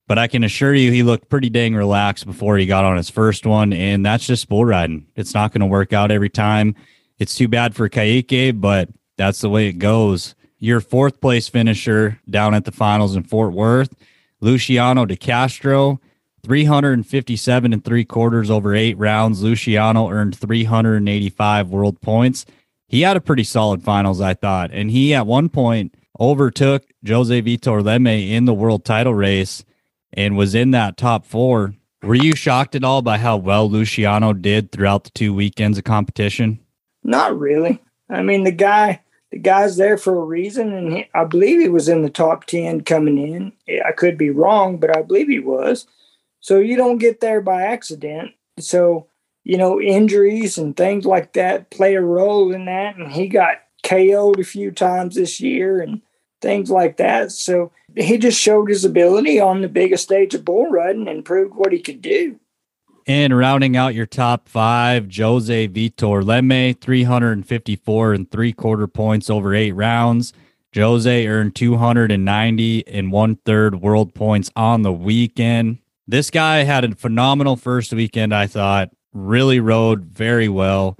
But 0.08 0.18
I 0.18 0.28
can 0.28 0.44
assure 0.44 0.72
you, 0.72 0.92
he 0.92 1.02
looked 1.02 1.28
pretty 1.28 1.50
dang 1.50 1.74
relaxed 1.74 2.26
before 2.26 2.56
he 2.56 2.66
got 2.66 2.84
on 2.84 2.96
his 2.96 3.10
first 3.10 3.44
one, 3.44 3.72
and 3.72 4.06
that's 4.06 4.26
just 4.26 4.48
bull 4.48 4.64
riding. 4.64 5.06
It's 5.16 5.34
not 5.34 5.52
going 5.52 5.62
to 5.62 5.66
work 5.66 5.92
out 5.92 6.12
every 6.12 6.30
time. 6.30 6.76
It's 7.18 7.34
too 7.34 7.48
bad 7.48 7.74
for 7.74 7.88
Kaike, 7.88 8.60
but 8.60 8.88
that's 9.16 9.40
the 9.40 9.50
way 9.50 9.66
it 9.66 9.78
goes. 9.78 10.36
Your 10.58 10.80
fourth 10.80 11.20
place 11.20 11.48
finisher 11.48 12.20
down 12.30 12.54
at 12.54 12.64
the 12.64 12.72
finals 12.72 13.16
in 13.16 13.24
Fort 13.24 13.52
Worth, 13.52 13.94
Luciano 14.40 15.06
de 15.06 15.16
Castro, 15.16 16.00
357 16.44 17.72
and 17.72 17.84
three 17.84 18.04
quarters 18.04 18.50
over 18.50 18.74
eight 18.74 18.96
rounds. 18.96 19.42
Luciano 19.42 20.08
earned 20.08 20.38
385 20.38 21.68
world 21.68 22.00
points. 22.00 22.46
He 22.86 23.00
had 23.00 23.16
a 23.16 23.20
pretty 23.20 23.42
solid 23.42 23.82
finals, 23.82 24.20
I 24.20 24.34
thought. 24.34 24.70
And 24.72 24.90
he 24.90 25.12
at 25.12 25.26
one 25.26 25.48
point 25.48 25.94
overtook 26.18 26.84
Jose 27.06 27.42
Vitor 27.42 27.82
Leme 27.82 28.30
in 28.30 28.44
the 28.44 28.54
world 28.54 28.84
title 28.84 29.14
race 29.14 29.64
and 30.12 30.36
was 30.36 30.54
in 30.54 30.70
that 30.72 30.96
top 30.96 31.26
four. 31.26 31.74
Were 32.02 32.14
you 32.14 32.34
shocked 32.36 32.74
at 32.74 32.84
all 32.84 33.02
by 33.02 33.18
how 33.18 33.36
well 33.36 33.68
Luciano 33.68 34.32
did 34.32 34.70
throughout 34.70 35.04
the 35.04 35.10
two 35.10 35.34
weekends 35.34 35.78
of 35.78 35.84
competition? 35.84 36.60
Not 37.02 37.38
really. 37.38 37.82
I 38.08 38.22
mean, 38.22 38.44
the 38.44 38.52
guy 38.52 39.02
the 39.32 39.38
guy's 39.38 39.76
there 39.76 39.98
for 39.98 40.16
a 40.16 40.24
reason, 40.24 40.72
and 40.72 40.92
he, 40.92 41.06
I 41.14 41.24
believe 41.24 41.60
he 41.60 41.68
was 41.68 41.88
in 41.88 42.02
the 42.02 42.10
top 42.10 42.44
ten 42.46 42.82
coming 42.82 43.18
in. 43.18 43.52
I 43.84 43.92
could 43.92 44.16
be 44.16 44.30
wrong, 44.30 44.78
but 44.78 44.96
I 44.96 45.02
believe 45.02 45.28
he 45.28 45.40
was. 45.40 45.86
So 46.40 46.58
you 46.58 46.76
don't 46.76 46.98
get 46.98 47.20
there 47.20 47.40
by 47.40 47.62
accident. 47.62 48.32
So, 48.60 49.08
you 49.42 49.58
know, 49.58 49.80
injuries 49.80 50.58
and 50.58 50.76
things 50.76 51.04
like 51.04 51.32
that 51.32 51.70
play 51.70 51.96
a 51.96 52.00
role 52.00 52.52
in 52.52 52.66
that. 52.66 52.96
And 52.96 53.10
he 53.10 53.26
got 53.26 53.58
KO'd 53.86 54.40
a 54.40 54.44
few 54.44 54.70
times 54.70 55.14
this 55.14 55.40
year. 55.40 55.80
And 55.80 56.02
things 56.40 56.70
like 56.70 56.96
that. 56.98 57.32
So 57.32 57.72
he 57.96 58.18
just 58.18 58.40
showed 58.40 58.68
his 58.68 58.84
ability 58.84 59.40
on 59.40 59.62
the 59.62 59.68
biggest 59.68 60.04
stage 60.04 60.34
of 60.34 60.44
bull 60.44 60.70
riding 60.70 61.08
and 61.08 61.24
proved 61.24 61.54
what 61.54 61.72
he 61.72 61.80
could 61.80 62.02
do. 62.02 62.38
And 63.06 63.36
rounding 63.36 63.76
out 63.76 63.94
your 63.94 64.06
top 64.06 64.48
five, 64.48 65.08
Jose 65.14 65.68
Vitor 65.68 66.22
Leme, 66.22 66.80
354 66.80 68.12
and 68.12 68.30
three 68.30 68.52
quarter 68.52 68.88
points 68.88 69.30
over 69.30 69.54
eight 69.54 69.72
rounds. 69.72 70.32
Jose 70.74 71.26
earned 71.26 71.54
290 71.54 72.88
and 72.88 73.12
one 73.12 73.36
third 73.36 73.80
world 73.80 74.12
points 74.12 74.50
on 74.56 74.82
the 74.82 74.92
weekend. 74.92 75.78
This 76.08 76.30
guy 76.30 76.64
had 76.64 76.84
a 76.84 76.94
phenomenal 76.94 77.56
first 77.56 77.92
weekend, 77.92 78.34
I 78.34 78.46
thought. 78.46 78.90
Really 79.12 79.60
rode 79.60 80.04
very 80.04 80.48
well 80.48 80.98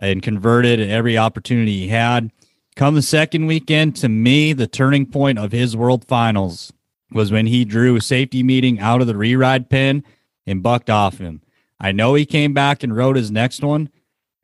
and 0.00 0.22
converted 0.22 0.80
at 0.80 0.88
every 0.88 1.18
opportunity 1.18 1.78
he 1.78 1.88
had. 1.88 2.30
Come 2.76 2.94
the 2.94 3.02
second 3.02 3.46
weekend, 3.46 3.96
to 3.96 4.08
me, 4.08 4.52
the 4.52 4.66
turning 4.66 5.06
point 5.06 5.38
of 5.38 5.52
his 5.52 5.76
world 5.76 6.06
finals 6.06 6.72
was 7.10 7.32
when 7.32 7.46
he 7.46 7.64
drew 7.64 7.96
a 7.96 8.00
safety 8.00 8.42
meeting 8.42 8.78
out 8.78 9.00
of 9.00 9.06
the 9.06 9.16
re-ride 9.16 9.68
pen 9.70 10.04
and 10.46 10.62
bucked 10.62 10.90
off 10.90 11.18
him. 11.18 11.42
I 11.80 11.92
know 11.92 12.14
he 12.14 12.26
came 12.26 12.52
back 12.52 12.82
and 12.82 12.96
rode 12.96 13.16
his 13.16 13.30
next 13.30 13.62
one, 13.62 13.90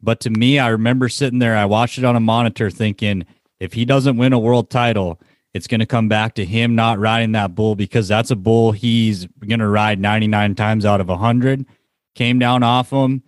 but 0.01 0.21
to 0.21 0.31
me, 0.31 0.59
I 0.59 0.69
remember 0.69 1.09
sitting 1.09 1.39
there, 1.39 1.57
I 1.57 1.65
watched 1.65 1.99
it 1.99 2.05
on 2.05 2.17
a 2.17 2.21
monitor 2.21 2.71
thinking, 2.71 3.25
if 3.61 3.73
he 3.73 3.85
doesn't 3.85 4.17
win 4.17 4.33
a 4.33 4.39
world 4.39 4.71
title, 4.71 5.21
it's 5.53 5.67
going 5.67 5.81
to 5.81 5.87
come 5.87 6.09
back 6.09 6.35
to 6.35 6.45
him 6.45 6.75
not 6.75 6.99
riding 6.99 7.33
that 7.33 7.55
bull 7.55 7.77
because 7.77 8.09
that's 8.09 8.31
a 8.31 8.37
bull 8.37 8.73
he's 8.73 9.27
going 9.47 9.61
to 9.61 9.69
ride 9.69 10.01
99 10.01 10.55
times 10.57 10.85
out 10.85 11.01
of 11.01 11.09
100. 11.09 11.65
Came 12.15 12.39
down 12.39 12.63
off 12.63 12.91
him, 12.91 13.23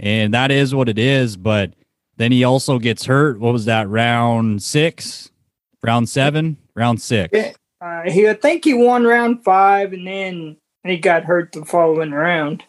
and 0.00 0.34
that 0.34 0.50
is 0.50 0.74
what 0.74 0.88
it 0.88 0.98
is. 0.98 1.36
But 1.36 1.74
then 2.16 2.32
he 2.32 2.42
also 2.42 2.78
gets 2.78 3.04
hurt. 3.04 3.38
What 3.38 3.52
was 3.52 3.66
that, 3.66 3.88
round 3.88 4.62
six, 4.62 5.30
round 5.82 6.08
seven, 6.08 6.56
round 6.74 7.00
six? 7.00 7.56
Uh, 7.80 8.02
he, 8.06 8.28
I 8.28 8.34
think 8.34 8.64
he 8.64 8.74
won 8.74 9.04
round 9.04 9.44
five, 9.44 9.92
and 9.92 10.06
then 10.06 10.56
he 10.82 10.98
got 10.98 11.24
hurt 11.24 11.52
the 11.52 11.64
following 11.64 12.10
round. 12.10 12.64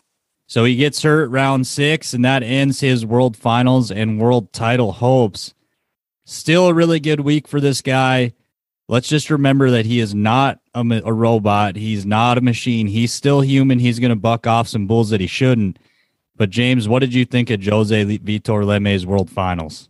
So 0.48 0.66
he 0.66 0.76
gets 0.76 1.02
hurt 1.02 1.30
round 1.30 1.66
six, 1.66 2.14
and 2.14 2.24
that 2.26 2.44
ends 2.44 2.82
his 2.82 3.06
world 3.06 3.36
finals 3.38 3.90
and 3.90 4.20
world 4.20 4.54
title 4.54 4.92
hopes. 4.92 5.54
Still 6.26 6.68
a 6.68 6.74
really 6.74 7.00
good 7.00 7.22
week 7.22 7.48
for 7.48 7.60
this 7.60 7.82
guy. 7.82 8.34
Let's 8.88 9.08
just 9.08 9.30
remember 9.30 9.72
that 9.72 9.86
he 9.86 10.02
is 10.02 10.14
not 10.14 10.60
a, 10.74 10.82
a 11.06 11.14
robot. 11.14 11.78
He's 11.78 12.06
not 12.06 12.38
a 12.38 12.42
machine. 12.42 12.88
He's 12.88 13.14
still 13.14 13.40
human. 13.40 13.80
He's 13.80 14.00
going 14.00 14.10
to 14.10 14.18
buck 14.18 14.46
off 14.46 14.68
some 14.68 14.88
bulls 14.88 15.10
that 15.12 15.22
he 15.22 15.28
shouldn't. 15.28 15.80
But 16.42 16.50
James, 16.50 16.90
what 16.90 17.02
did 17.02 17.14
you 17.14 17.24
think 17.24 17.52
of 17.52 17.64
Jose 17.64 18.18
Vitor 18.18 18.66
Leme's 18.66 19.06
World 19.06 19.30
Finals? 19.30 19.90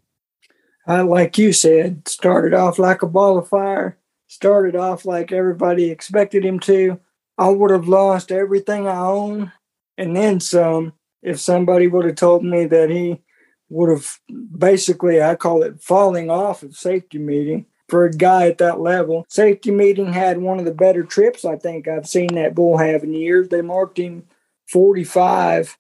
Uh, 0.86 1.06
like 1.06 1.38
you 1.38 1.54
said, 1.54 2.06
started 2.10 2.54
off 2.54 2.78
like 2.78 3.02
a 3.02 3.08
ball 3.08 3.38
of 3.38 3.48
fire. 3.48 3.98
Started 4.28 4.76
off 4.76 5.06
like 5.06 5.32
everybody 5.32 5.90
expected 5.90 6.44
him 6.44 6.60
to. 6.60 7.00
I 7.38 7.48
would 7.48 7.72
have 7.72 7.88
lost 7.88 8.34
everything 8.34 8.86
I 8.86 8.98
own 8.98 9.54
and 9.98 10.14
then 10.14 10.42
some 10.42 10.92
if 11.24 11.40
somebody 11.40 11.88
would 11.88 12.04
have 12.04 12.16
told 12.16 12.44
me 12.44 12.66
that 12.66 12.90
he 12.90 13.22
would 13.70 13.90
have 13.90 14.20
basically, 14.58 15.22
I 15.22 15.36
call 15.36 15.64
it 15.64 15.82
falling 15.82 16.30
off 16.30 16.64
of 16.64 16.76
safety 16.76 17.18
meeting 17.18 17.66
for 17.88 18.04
a 18.04 18.12
guy 18.12 18.50
at 18.50 18.58
that 18.58 18.82
level. 18.82 19.26
Safety 19.30 19.72
meeting 19.72 20.12
had 20.12 20.40
one 20.40 20.60
of 20.60 20.66
the 20.66 20.74
better 20.74 21.04
trips 21.04 21.46
I 21.46 21.56
think 21.56 21.88
I've 21.88 22.10
seen 22.10 22.36
that 22.36 22.56
bull 22.56 22.78
have 22.78 23.06
in 23.06 23.14
years. 23.14 23.48
They 23.48 23.62
marked 23.62 23.98
him 23.98 24.26
45, 24.68 25.78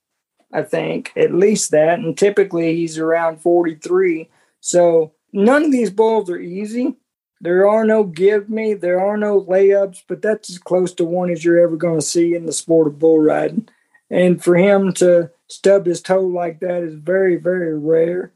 I 0.54 0.64
think, 0.64 1.12
at 1.16 1.34
least 1.34 1.72
that. 1.72 2.00
And 2.00 2.18
typically 2.18 2.76
he's 2.76 2.98
around 2.98 3.42
43. 3.42 4.30
So 4.60 5.14
none 5.34 5.66
of 5.66 5.72
these 5.72 5.90
bulls 5.90 6.30
are 6.30 6.40
easy. 6.40 6.96
There 7.40 7.68
are 7.68 7.86
no 7.86 8.04
give 8.04 8.50
me, 8.50 8.76
there 8.76 9.00
are 9.00 9.18
no 9.18 9.42
layups, 9.42 10.04
but 10.08 10.22
that's 10.22 10.50
as 10.50 10.60
close 10.60 10.94
to 10.96 11.06
one 11.06 11.32
as 11.32 11.44
you're 11.44 11.62
ever 11.62 11.76
going 11.76 12.00
to 12.00 12.06
see 12.06 12.36
in 12.36 12.46
the 12.46 12.54
sport 12.54 12.88
of 12.88 13.00
bull 13.00 13.20
riding. 13.20 13.68
And 14.12 14.44
for 14.44 14.56
him 14.56 14.94
to 14.96 15.32
stub 15.48 15.86
his 15.86 16.02
toe 16.02 16.22
like 16.22 16.60
that 16.60 16.84
is 16.84 16.94
very, 16.94 17.38
very 17.38 17.78
rare. 17.78 18.32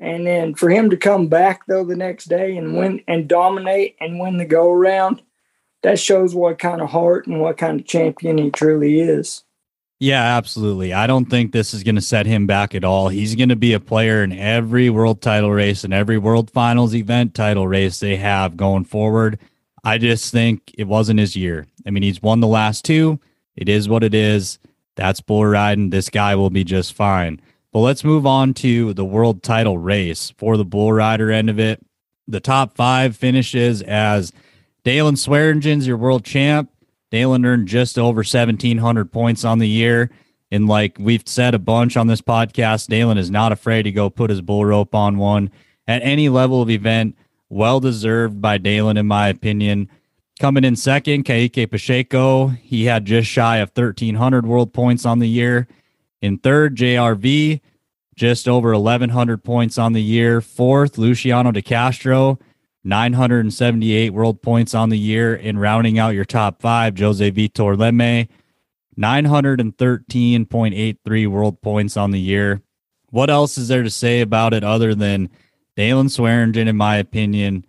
And 0.00 0.26
then 0.26 0.54
for 0.54 0.68
him 0.68 0.90
to 0.90 0.96
come 0.96 1.28
back 1.28 1.66
though 1.66 1.84
the 1.84 1.96
next 1.96 2.26
day 2.26 2.56
and 2.56 2.76
win 2.76 3.02
and 3.08 3.26
dominate 3.26 3.96
and 3.98 4.20
win 4.20 4.36
the 4.36 4.44
go 4.44 4.70
around, 4.70 5.22
that 5.82 5.98
shows 5.98 6.34
what 6.34 6.58
kind 6.58 6.80
of 6.80 6.90
heart 6.90 7.26
and 7.26 7.40
what 7.40 7.58
kind 7.58 7.80
of 7.80 7.86
champion 7.86 8.38
he 8.38 8.50
truly 8.50 9.00
is. 9.00 9.42
Yeah, 9.98 10.36
absolutely. 10.36 10.92
I 10.92 11.06
don't 11.06 11.24
think 11.24 11.52
this 11.52 11.72
is 11.72 11.82
going 11.82 11.94
to 11.94 12.02
set 12.02 12.26
him 12.26 12.46
back 12.46 12.74
at 12.74 12.84
all. 12.84 13.08
He's 13.08 13.34
going 13.34 13.48
to 13.48 13.56
be 13.56 13.72
a 13.72 13.80
player 13.80 14.22
in 14.22 14.32
every 14.32 14.90
world 14.90 15.22
title 15.22 15.50
race 15.50 15.84
and 15.84 15.94
every 15.94 16.18
world 16.18 16.50
finals 16.50 16.94
event 16.94 17.34
title 17.34 17.66
race 17.66 17.98
they 17.98 18.16
have 18.16 18.58
going 18.58 18.84
forward. 18.84 19.38
I 19.84 19.96
just 19.96 20.32
think 20.32 20.74
it 20.76 20.84
wasn't 20.84 21.20
his 21.20 21.34
year. 21.34 21.66
I 21.86 21.90
mean, 21.90 22.02
he's 22.02 22.20
won 22.20 22.40
the 22.40 22.46
last 22.46 22.84
two. 22.84 23.20
It 23.56 23.70
is 23.70 23.88
what 23.88 24.04
it 24.04 24.12
is. 24.12 24.58
That's 24.96 25.20
bull 25.20 25.46
riding. 25.46 25.88
This 25.88 26.10
guy 26.10 26.34
will 26.34 26.50
be 26.50 26.64
just 26.64 26.92
fine. 26.92 27.40
But 27.72 27.80
let's 27.80 28.04
move 28.04 28.26
on 28.26 28.52
to 28.54 28.92
the 28.92 29.04
world 29.04 29.42
title 29.42 29.78
race 29.78 30.32
for 30.36 30.58
the 30.58 30.64
bull 30.64 30.92
rider 30.92 31.30
end 31.30 31.48
of 31.48 31.58
it. 31.58 31.80
The 32.28 32.40
top 32.40 32.74
five 32.76 33.16
finishes 33.16 33.80
as 33.82 34.32
Dalen 34.84 35.14
Swearingen's 35.14 35.86
your 35.86 35.96
world 35.96 36.24
champ. 36.24 36.70
Dalen 37.16 37.46
earned 37.46 37.66
just 37.66 37.98
over 37.98 38.18
1,700 38.18 39.10
points 39.10 39.42
on 39.42 39.58
the 39.58 39.66
year. 39.66 40.10
And 40.50 40.68
like 40.68 40.98
we've 41.00 41.22
said 41.24 41.54
a 41.54 41.58
bunch 41.58 41.96
on 41.96 42.08
this 42.08 42.20
podcast, 42.20 42.88
Dalen 42.88 43.16
is 43.16 43.30
not 43.30 43.52
afraid 43.52 43.84
to 43.84 43.90
go 43.90 44.10
put 44.10 44.28
his 44.28 44.42
bull 44.42 44.66
rope 44.66 44.94
on 44.94 45.16
one 45.16 45.50
at 45.88 46.02
any 46.02 46.28
level 46.28 46.60
of 46.60 46.68
event. 46.68 47.16
Well 47.48 47.80
deserved 47.80 48.42
by 48.42 48.58
Dalen, 48.58 48.98
in 48.98 49.06
my 49.06 49.28
opinion. 49.28 49.88
Coming 50.40 50.62
in 50.62 50.76
second, 50.76 51.24
Kaike 51.24 51.70
Pacheco. 51.70 52.48
He 52.48 52.84
had 52.84 53.06
just 53.06 53.30
shy 53.30 53.56
of 53.58 53.70
1,300 53.70 54.44
world 54.44 54.74
points 54.74 55.06
on 55.06 55.18
the 55.18 55.28
year. 55.28 55.66
In 56.20 56.36
third, 56.36 56.76
JRV, 56.76 57.62
just 58.14 58.46
over 58.46 58.72
1,100 58.72 59.42
points 59.42 59.78
on 59.78 59.94
the 59.94 60.02
year. 60.02 60.42
Fourth, 60.42 60.98
Luciano 60.98 61.50
de 61.50 61.62
Castro, 61.62 62.38
978 62.86 64.10
world 64.10 64.42
points 64.42 64.74
on 64.74 64.88
the 64.88 64.98
year. 64.98 65.34
And 65.34 65.60
rounding 65.60 65.98
out 65.98 66.14
your 66.14 66.24
top 66.24 66.62
five, 66.62 66.98
Jose 66.98 67.30
Vitor 67.30 67.76
Leme, 67.76 68.28
913.83 68.98 71.26
world 71.26 71.60
points 71.60 71.96
on 71.96 72.12
the 72.12 72.20
year. 72.20 72.62
What 73.10 73.30
else 73.30 73.58
is 73.58 73.68
there 73.68 73.82
to 73.82 73.90
say 73.90 74.20
about 74.20 74.54
it 74.54 74.64
other 74.64 74.94
than 74.94 75.28
Dalen 75.76 76.08
Swearingen, 76.08 76.68
in 76.68 76.76
my 76.76 76.96
opinion, 76.96 77.66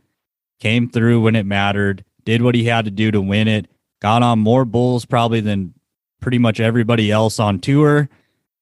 came 0.59 0.89
through 0.89 1.21
when 1.21 1.35
it 1.35 1.45
mattered 1.45 2.03
did 2.27 2.41
what 2.41 2.55
he 2.55 2.65
had 2.65 2.83
to 2.83 2.91
do 2.91 3.09
to 3.09 3.21
win 3.21 3.47
it, 3.47 3.67
got 4.01 4.21
on 4.21 4.37
more 4.37 4.65
bulls 4.65 5.05
probably 5.05 5.39
than 5.39 5.73
pretty 6.19 6.37
much 6.37 6.59
everybody 6.59 7.09
else 7.09 7.39
on 7.39 7.57
tour. 7.57 8.09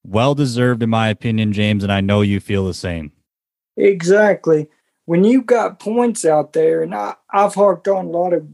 Well 0.06 0.36
deserved, 0.36 0.84
in 0.84 0.92
my 0.92 1.10
opinion, 1.10 1.52
James, 1.52 1.82
and 1.82 1.92
I 1.92 2.00
know 2.00 2.22
you 2.22 2.40
feel 2.40 2.68
the 2.68 2.76
same. 2.76 3.12
Exactly. 3.76 4.68
When 5.06 5.24
you've 5.24 5.46
got 5.46 5.80
points 5.80 6.26
out 6.26 6.54
there, 6.54 6.82
and 6.82 6.94
I, 6.94 7.16
I've 7.32 7.56
harped 7.56 7.88
on 7.88 8.06
a 8.06 8.10
lot 8.10 8.34
of 8.34 8.48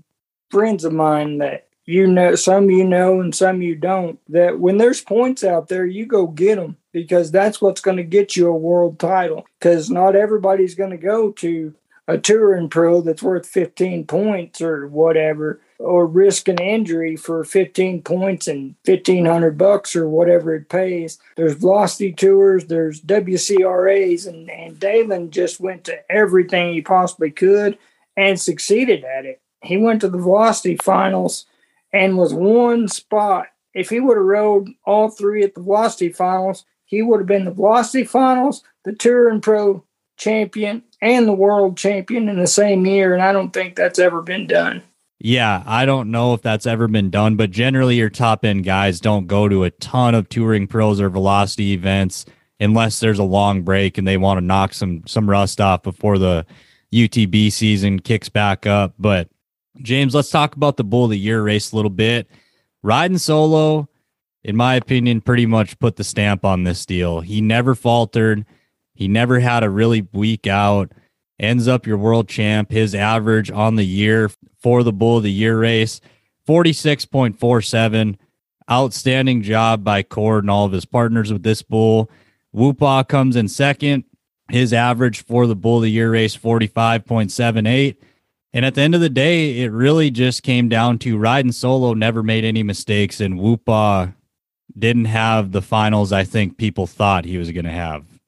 friends 0.49 0.83
of 0.83 0.93
mine 0.93 1.37
that 1.37 1.67
you 1.85 2.07
know, 2.07 2.35
some 2.35 2.69
you 2.69 2.85
know 2.85 3.19
and 3.19 3.33
some 3.33 3.61
you 3.61 3.75
don't, 3.75 4.19
that 4.29 4.59
when 4.59 4.77
there's 4.77 5.01
points 5.01 5.43
out 5.43 5.67
there, 5.67 5.85
you 5.85 6.05
go 6.05 6.27
get 6.27 6.55
them 6.55 6.77
because 6.93 7.31
that's 7.31 7.61
what's 7.61 7.81
going 7.81 7.97
to 7.97 8.03
get 8.03 8.35
you 8.35 8.47
a 8.47 8.55
world 8.55 8.99
title. 8.99 9.45
Because 9.59 9.89
not 9.89 10.15
everybody's 10.15 10.75
going 10.75 10.91
to 10.91 10.97
go 10.97 11.31
to 11.33 11.73
a 12.07 12.17
touring 12.17 12.69
pro 12.69 13.01
that's 13.01 13.23
worth 13.23 13.47
15 13.47 14.05
points 14.05 14.61
or 14.61 14.87
whatever, 14.87 15.61
or 15.79 16.05
risk 16.05 16.47
an 16.47 16.57
injury 16.59 17.15
for 17.15 17.43
15 17.43 18.01
points 18.01 18.47
and 18.47 18.75
1500 18.85 19.57
bucks 19.57 19.95
or 19.95 20.09
whatever 20.09 20.55
it 20.55 20.69
pays. 20.69 21.19
There's 21.37 21.53
velocity 21.53 22.11
tours, 22.11 22.65
there's 22.65 23.01
WCRAs, 23.01 24.27
and, 24.27 24.49
and 24.49 24.79
Dalen 24.79 25.31
just 25.31 25.59
went 25.59 25.83
to 25.85 26.11
everything 26.11 26.73
he 26.73 26.81
possibly 26.81 27.31
could 27.31 27.77
and 28.17 28.39
succeeded 28.39 29.03
at 29.03 29.25
it. 29.25 29.41
He 29.63 29.77
went 29.77 30.01
to 30.01 30.09
the 30.09 30.17
velocity 30.17 30.77
finals 30.77 31.45
and 31.93 32.17
was 32.17 32.33
one 32.33 32.87
spot. 32.87 33.47
If 33.73 33.89
he 33.89 33.99
would 33.99 34.17
have 34.17 34.25
rode 34.25 34.69
all 34.85 35.09
three 35.09 35.43
at 35.43 35.55
the 35.55 35.61
velocity 35.61 36.09
finals, 36.09 36.65
he 36.83 37.01
would 37.01 37.21
have 37.21 37.27
been 37.27 37.45
the 37.45 37.51
velocity 37.51 38.03
finals, 38.03 38.63
the 38.83 38.91
touring 38.91 39.39
pro 39.39 39.83
champion, 40.21 40.83
and 41.01 41.27
the 41.27 41.33
world 41.33 41.75
champion 41.75 42.29
in 42.29 42.39
the 42.39 42.47
same 42.47 42.85
year. 42.85 43.13
And 43.13 43.23
I 43.23 43.33
don't 43.33 43.51
think 43.51 43.75
that's 43.75 43.99
ever 43.99 44.21
been 44.21 44.45
done. 44.45 44.83
Yeah, 45.19 45.63
I 45.65 45.85
don't 45.85 46.11
know 46.11 46.33
if 46.33 46.41
that's 46.41 46.65
ever 46.65 46.87
been 46.87 47.09
done, 47.09 47.35
but 47.35 47.51
generally 47.51 47.95
your 47.95 48.09
top 48.09 48.45
end 48.45 48.63
guys 48.63 48.99
don't 48.99 49.27
go 49.27 49.49
to 49.49 49.63
a 49.63 49.71
ton 49.71 50.15
of 50.15 50.29
touring 50.29 50.67
pros 50.67 51.01
or 51.01 51.09
velocity 51.09 51.73
events 51.73 52.25
unless 52.59 52.99
there's 52.99 53.19
a 53.19 53.23
long 53.23 53.63
break 53.63 53.97
and 53.97 54.07
they 54.07 54.17
want 54.17 54.37
to 54.37 54.45
knock 54.45 54.73
some 54.73 55.03
some 55.05 55.29
rust 55.29 55.59
off 55.59 55.83
before 55.83 56.17
the 56.17 56.45
UTB 56.93 57.51
season 57.51 57.99
kicks 57.99 58.29
back 58.29 58.65
up. 58.65 58.93
But 58.97 59.29
James, 59.81 60.15
let's 60.15 60.29
talk 60.29 60.55
about 60.55 60.77
the 60.77 60.83
bull 60.83 61.05
of 61.05 61.11
the 61.11 61.19
year 61.19 61.43
race 61.43 61.71
a 61.71 61.75
little 61.75 61.91
bit. 61.91 62.27
Riding 62.83 63.19
solo, 63.19 63.89
in 64.43 64.55
my 64.55 64.75
opinion, 64.75 65.21
pretty 65.21 65.45
much 65.45 65.79
put 65.79 65.95
the 65.97 66.03
stamp 66.03 66.45
on 66.45 66.63
this 66.63 66.85
deal. 66.85 67.21
He 67.21 67.41
never 67.41 67.75
faltered. 67.75 68.45
He 69.01 69.07
never 69.07 69.39
had 69.39 69.63
a 69.63 69.69
really 69.71 70.07
weak 70.13 70.45
out. 70.45 70.91
ends 71.39 71.67
up 71.67 71.87
your 71.87 71.97
world 71.97 72.29
champ. 72.29 72.69
His 72.69 72.93
average 72.93 73.49
on 73.49 73.75
the 73.75 73.83
year 73.83 74.29
for 74.59 74.83
the 74.83 74.93
Bull 74.93 75.17
of 75.17 75.23
the 75.23 75.31
Year 75.31 75.57
race, 75.57 75.99
46.47. 76.47 78.17
Outstanding 78.69 79.41
job 79.41 79.83
by 79.83 80.03
Cord 80.03 80.43
and 80.43 80.51
all 80.51 80.65
of 80.65 80.71
his 80.71 80.85
partners 80.85 81.33
with 81.33 81.41
this 81.41 81.63
bull. 81.63 82.11
Woopaa 82.55 83.07
comes 83.07 83.35
in 83.35 83.47
second. 83.47 84.03
His 84.51 84.71
average 84.71 85.25
for 85.25 85.47
the 85.47 85.55
Bull 85.55 85.77
of 85.77 85.81
the 85.81 85.89
Year 85.89 86.11
race, 86.11 86.37
45.78. 86.37 87.95
And 88.53 88.63
at 88.63 88.75
the 88.75 88.81
end 88.81 88.93
of 88.93 89.01
the 89.01 89.09
day, 89.09 89.61
it 89.61 89.71
really 89.71 90.11
just 90.11 90.43
came 90.43 90.69
down 90.69 90.99
to 90.99 91.17
riding 91.17 91.53
solo, 91.53 91.95
never 91.95 92.21
made 92.21 92.45
any 92.45 92.61
mistakes, 92.61 93.19
and 93.19 93.39
Woopaa 93.39 94.13
didn't 94.77 95.05
have 95.05 95.53
the 95.53 95.63
finals 95.63 96.11
I 96.11 96.23
think 96.23 96.57
people 96.57 96.85
thought 96.85 97.25
he 97.25 97.39
was 97.39 97.49
going 97.49 97.65
to 97.65 97.71
have. 97.71 98.20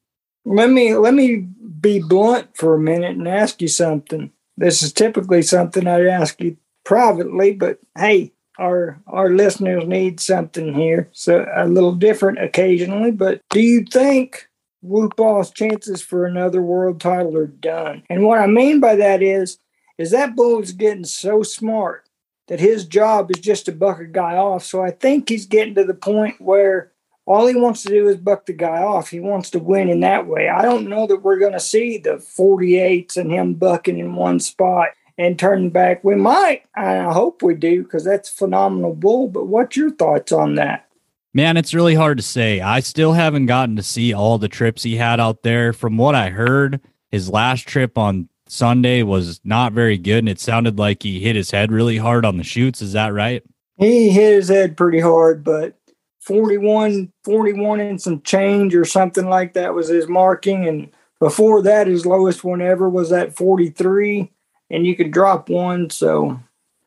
Let 0.44 0.70
me 0.70 0.94
let 0.94 1.14
me 1.14 1.36
be 1.80 2.00
blunt 2.00 2.56
for 2.56 2.74
a 2.74 2.80
minute 2.80 3.16
and 3.16 3.28
ask 3.28 3.62
you 3.62 3.68
something. 3.68 4.30
This 4.56 4.82
is 4.82 4.92
typically 4.92 5.42
something 5.42 5.86
I'd 5.86 6.06
ask 6.06 6.40
you 6.40 6.56
privately, 6.84 7.52
but 7.52 7.78
hey, 7.96 8.32
our 8.58 9.00
our 9.06 9.30
listeners 9.30 9.86
need 9.86 10.20
something 10.20 10.74
here, 10.74 11.08
so 11.12 11.46
a 11.54 11.66
little 11.66 11.94
different 11.94 12.42
occasionally. 12.42 13.10
But 13.10 13.40
do 13.50 13.60
you 13.60 13.84
think 13.84 14.48
Woopaa's 14.84 15.50
chances 15.50 16.02
for 16.02 16.26
another 16.26 16.62
world 16.62 17.00
title 17.00 17.36
are 17.36 17.46
done? 17.46 18.02
And 18.10 18.22
what 18.22 18.38
I 18.38 18.46
mean 18.46 18.80
by 18.80 18.96
that 18.96 19.22
is, 19.22 19.58
is 19.98 20.10
that 20.10 20.36
bull 20.36 20.62
is 20.62 20.72
getting 20.72 21.04
so 21.04 21.42
smart 21.42 22.08
that 22.48 22.60
his 22.60 22.86
job 22.86 23.30
is 23.30 23.40
just 23.40 23.64
to 23.66 23.72
buck 23.72 23.98
a 24.00 24.04
guy 24.04 24.36
off. 24.36 24.64
So 24.64 24.82
I 24.82 24.90
think 24.90 25.28
he's 25.28 25.46
getting 25.46 25.74
to 25.76 25.84
the 25.84 25.94
point 25.94 26.40
where 26.40 26.92
all 27.26 27.46
he 27.46 27.54
wants 27.54 27.82
to 27.82 27.88
do 27.88 28.08
is 28.08 28.16
buck 28.16 28.46
the 28.46 28.52
guy 28.52 28.82
off. 28.82 29.10
He 29.10 29.20
wants 29.20 29.50
to 29.50 29.58
win 29.58 29.88
in 29.88 30.00
that 30.00 30.26
way. 30.26 30.48
I 30.48 30.62
don't 30.62 30.88
know 30.88 31.06
that 31.06 31.22
we're 31.22 31.38
going 31.38 31.52
to 31.52 31.60
see 31.60 31.98
the 31.98 32.16
48s 32.16 33.16
and 33.16 33.30
him 33.30 33.54
bucking 33.54 33.98
in 33.98 34.14
one 34.14 34.40
spot 34.40 34.88
and 35.16 35.38
turning 35.38 35.70
back. 35.70 36.04
We 36.04 36.16
might. 36.16 36.64
I 36.74 36.98
hope 37.12 37.42
we 37.42 37.54
do 37.54 37.82
because 37.82 38.04
that's 38.04 38.28
phenomenal 38.28 38.94
bull. 38.94 39.28
But 39.28 39.46
what's 39.46 39.76
your 39.76 39.90
thoughts 39.90 40.32
on 40.32 40.56
that? 40.56 40.86
Man, 41.32 41.56
it's 41.56 41.74
really 41.74 41.94
hard 41.94 42.18
to 42.18 42.22
say. 42.22 42.60
I 42.60 42.80
still 42.80 43.12
haven't 43.12 43.46
gotten 43.46 43.74
to 43.76 43.82
see 43.82 44.12
all 44.12 44.38
the 44.38 44.48
trips 44.48 44.82
he 44.82 44.96
had 44.96 45.18
out 45.18 45.42
there. 45.42 45.72
From 45.72 45.96
what 45.96 46.14
I 46.14 46.30
heard, 46.30 46.80
his 47.10 47.28
last 47.28 47.66
trip 47.66 47.98
on 47.98 48.28
Sunday 48.46 49.02
was 49.02 49.40
not 49.42 49.72
very 49.72 49.98
good, 49.98 50.18
and 50.18 50.28
it 50.28 50.38
sounded 50.38 50.78
like 50.78 51.02
he 51.02 51.18
hit 51.20 51.34
his 51.34 51.50
head 51.50 51.72
really 51.72 51.96
hard 51.96 52.24
on 52.24 52.36
the 52.36 52.44
chutes. 52.44 52.82
Is 52.82 52.92
that 52.92 53.12
right? 53.12 53.42
He 53.78 54.10
hit 54.10 54.34
his 54.34 54.48
head 54.48 54.76
pretty 54.76 55.00
hard, 55.00 55.42
but 55.42 55.76
41, 56.24 57.12
41 57.24 57.80
and 57.80 58.00
some 58.00 58.22
change 58.22 58.74
or 58.74 58.84
something 58.84 59.28
like 59.28 59.54
that 59.54 59.74
was 59.74 59.88
his 59.88 60.08
marking. 60.08 60.66
And 60.66 60.90
before 61.20 61.62
that, 61.62 61.86
his 61.86 62.06
lowest 62.06 62.44
one 62.44 62.60
ever 62.60 62.88
was 62.88 63.12
at 63.12 63.36
43, 63.36 64.30
and 64.70 64.86
you 64.86 64.96
could 64.96 65.10
drop 65.10 65.48
one. 65.48 65.90
So, 65.90 66.40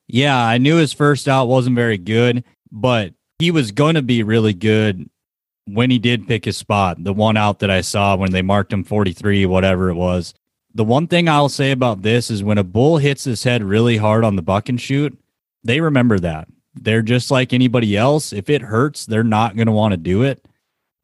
yeah, 0.07 0.37
I 0.37 0.57
knew 0.57 0.75
his 0.77 0.93
first 0.93 1.27
out 1.27 1.47
wasn't 1.47 1.75
very 1.75 1.97
good, 1.97 2.43
but 2.71 3.13
he 3.39 3.51
was 3.51 3.71
going 3.71 3.95
to 3.95 4.01
be 4.01 4.23
really 4.23 4.53
good 4.53 5.09
when 5.65 5.91
he 5.91 5.99
did 5.99 6.27
pick 6.27 6.45
his 6.45 6.57
spot. 6.57 7.03
The 7.03 7.13
one 7.13 7.37
out 7.37 7.59
that 7.59 7.69
I 7.69 7.81
saw 7.81 8.15
when 8.15 8.31
they 8.31 8.41
marked 8.41 8.73
him 8.73 8.83
43, 8.83 9.45
whatever 9.45 9.89
it 9.89 9.95
was 9.95 10.33
the 10.77 10.83
one 10.83 11.07
thing 11.07 11.27
I'll 11.27 11.49
say 11.49 11.71
about 11.71 12.03
this 12.03 12.29
is 12.29 12.43
when 12.43 12.59
a 12.59 12.63
bull 12.63 12.99
hits 12.99 13.23
his 13.23 13.43
head 13.43 13.63
really 13.63 13.97
hard 13.97 14.23
on 14.23 14.35
the 14.35 14.43
bucking 14.43 14.77
chute, 14.77 15.17
they 15.63 15.81
remember 15.81 16.19
that. 16.19 16.47
They're 16.83 17.01
just 17.01 17.31
like 17.31 17.53
anybody 17.53 17.97
else. 17.97 18.33
If 18.33 18.49
it 18.49 18.61
hurts, 18.61 19.05
they're 19.05 19.23
not 19.23 19.55
going 19.55 19.67
to 19.67 19.73
want 19.73 19.91
to 19.91 19.97
do 19.97 20.23
it. 20.23 20.45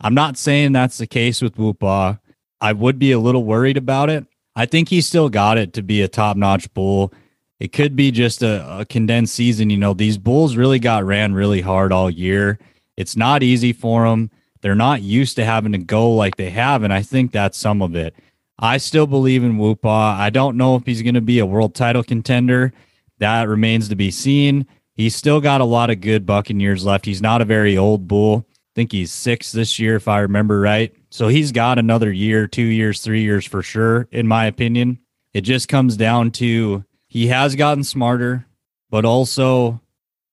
I'm 0.02 0.14
not 0.14 0.38
saying 0.38 0.72
that's 0.72 0.98
the 0.98 1.08
case 1.08 1.42
with 1.42 1.56
Woopaa. 1.56 2.20
I 2.60 2.74
would 2.74 3.00
be 3.00 3.12
a 3.12 3.20
little 3.20 3.44
worried 3.44 3.78
about 3.78 4.10
it. 4.10 4.26
I 4.56 4.66
think 4.66 4.90
he 4.90 5.02
still 5.02 5.30
got 5.30 5.58
it 5.58 5.74
to 5.74 5.82
be 5.82 6.02
a 6.02 6.08
top 6.08 6.38
notch 6.38 6.74
bull. 6.74 7.14
It 7.60 7.72
could 7.72 7.96
be 7.96 8.12
just 8.12 8.44
a, 8.44 8.80
a, 8.80 8.86
condensed 8.86 9.34
season. 9.34 9.70
You 9.70 9.78
know, 9.78 9.94
these 9.94 10.18
bulls 10.18 10.56
really 10.56 10.80
got 10.80 11.06
ran 11.06 11.34
really 11.34 11.62
hard 11.62 11.92
all 11.92 12.10
year. 12.10 12.60
It's 12.98 13.16
not 13.16 13.42
easy 13.42 13.74
for 13.74 14.08
them. 14.08 14.30
They're 14.62 14.76
not 14.76 15.02
used 15.02 15.36
to 15.38 15.46
having 15.46 15.72
to 15.72 15.78
go 15.78 16.14
like 16.14 16.36
they 16.36 16.50
have. 16.52 16.84
And 16.84 16.94
I 16.94 17.02
think 17.02 17.32
that's 17.32 17.58
some 17.58 17.82
of 17.82 17.96
it. 17.96 18.16
I 18.60 18.78
still 18.78 19.08
believe 19.08 19.44
in 19.44 19.58
Woopaa. 19.58 20.16
I 20.18 20.30
don't 20.30 20.58
know 20.58 20.76
if 20.76 20.86
he's 20.86 21.02
going 21.02 21.16
to 21.16 21.22
be 21.22 21.40
a 21.40 21.46
world 21.46 21.74
title 21.76 22.04
contender. 22.04 22.72
That 23.20 23.48
remains 23.48 23.90
to 23.90 23.96
be 23.96 24.12
seen. 24.12 24.68
He's 24.96 25.16
still 25.16 25.42
got 25.42 25.62
a 25.62 25.66
lot 25.66 25.90
of 25.90 26.02
good 26.02 26.26
bucking 26.26 26.60
years 26.60 26.86
left. 26.86 27.06
He's 27.06 27.22
not 27.22 27.42
a 27.42 27.46
very 27.46 27.78
old 27.78 28.08
bull. 28.08 28.46
I 28.50 28.74
think 28.76 28.92
he's 28.92 29.12
six 29.12 29.52
this 29.52 29.80
year, 29.80 29.96
if 29.96 30.08
I 30.08 30.20
remember 30.20 30.60
right. 30.60 30.94
So 31.10 31.28
he's 31.28 31.52
got 31.52 31.80
another 31.80 32.12
year, 32.12 32.48
two 32.48 32.64
years, 32.64 33.02
three 33.02 33.22
years 33.22 33.46
for 33.46 33.62
sure, 33.62 34.08
in 34.12 34.28
my 34.28 34.46
opinion. 34.46 35.00
It 35.34 35.42
just 35.42 35.68
comes 35.68 35.98
down 35.98 36.32
to 36.32 36.86
he 37.08 37.28
has 37.28 37.56
gotten 37.56 37.84
smarter, 37.84 38.48
but 38.90 39.06
also 39.06 39.82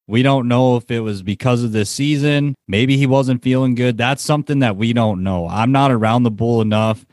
we 0.07 0.23
don't 0.23 0.49
know 0.49 0.77
if 0.77 0.91
it 0.91 1.01
was 1.01 1.23
because 1.23 1.63
of 1.63 1.73
this 1.73 1.89
season. 1.89 2.55
Maybe 2.67 2.97
he 2.97 3.07
wasn't 3.07 3.43
feeling 3.43 3.75
good. 3.75 3.97
That's 3.97 4.23
something 4.23 4.59
that 4.59 4.77
we 4.77 4.93
don't 4.93 5.23
know. 5.23 5.47
I'm 5.47 5.73
not 5.73 5.93
around 5.93 6.25
the 6.25 6.31
bull 6.31 6.61
enough 6.61 7.07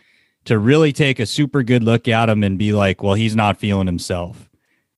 to 0.45 0.57
really 0.57 0.93
take 0.93 1.19
a 1.19 1.25
super 1.25 1.61
good 1.61 1.83
look 1.83 2.07
at 2.07 2.29
him 2.29 2.43
and 2.43 2.57
be 2.57 2.73
like, 2.73 3.03
well, 3.03 3.13
he's 3.13 3.35
not 3.35 3.57
feeling 3.57 3.85
himself. 3.85 4.49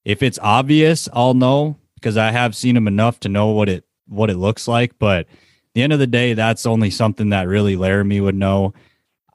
If 0.06 0.24
it's 0.24 0.40
obvious, 0.42 1.10
I'll 1.12 1.34
know 1.34 1.78
because 2.00 2.18
I 2.18 2.32
have 2.32 2.56
seen 2.56 2.78
him 2.78 2.88
enough 2.88 3.20
to 3.22 3.30
know 3.30 3.48
what 3.48 3.70
it 3.70 3.86
what 4.08 4.30
it 4.30 4.38
looks 4.38 4.68
like. 4.68 4.98
But 5.00 5.28
the 5.74 5.84
end 5.84 5.94
of 5.94 6.00
the 6.00 6.08
day, 6.08 6.34
that's 6.34 6.66
only 6.66 6.90
something 6.90 7.30
that 7.30 7.48
really 7.48 7.76
Laramie 7.76 8.22
would 8.22 8.36
know. 8.36 8.74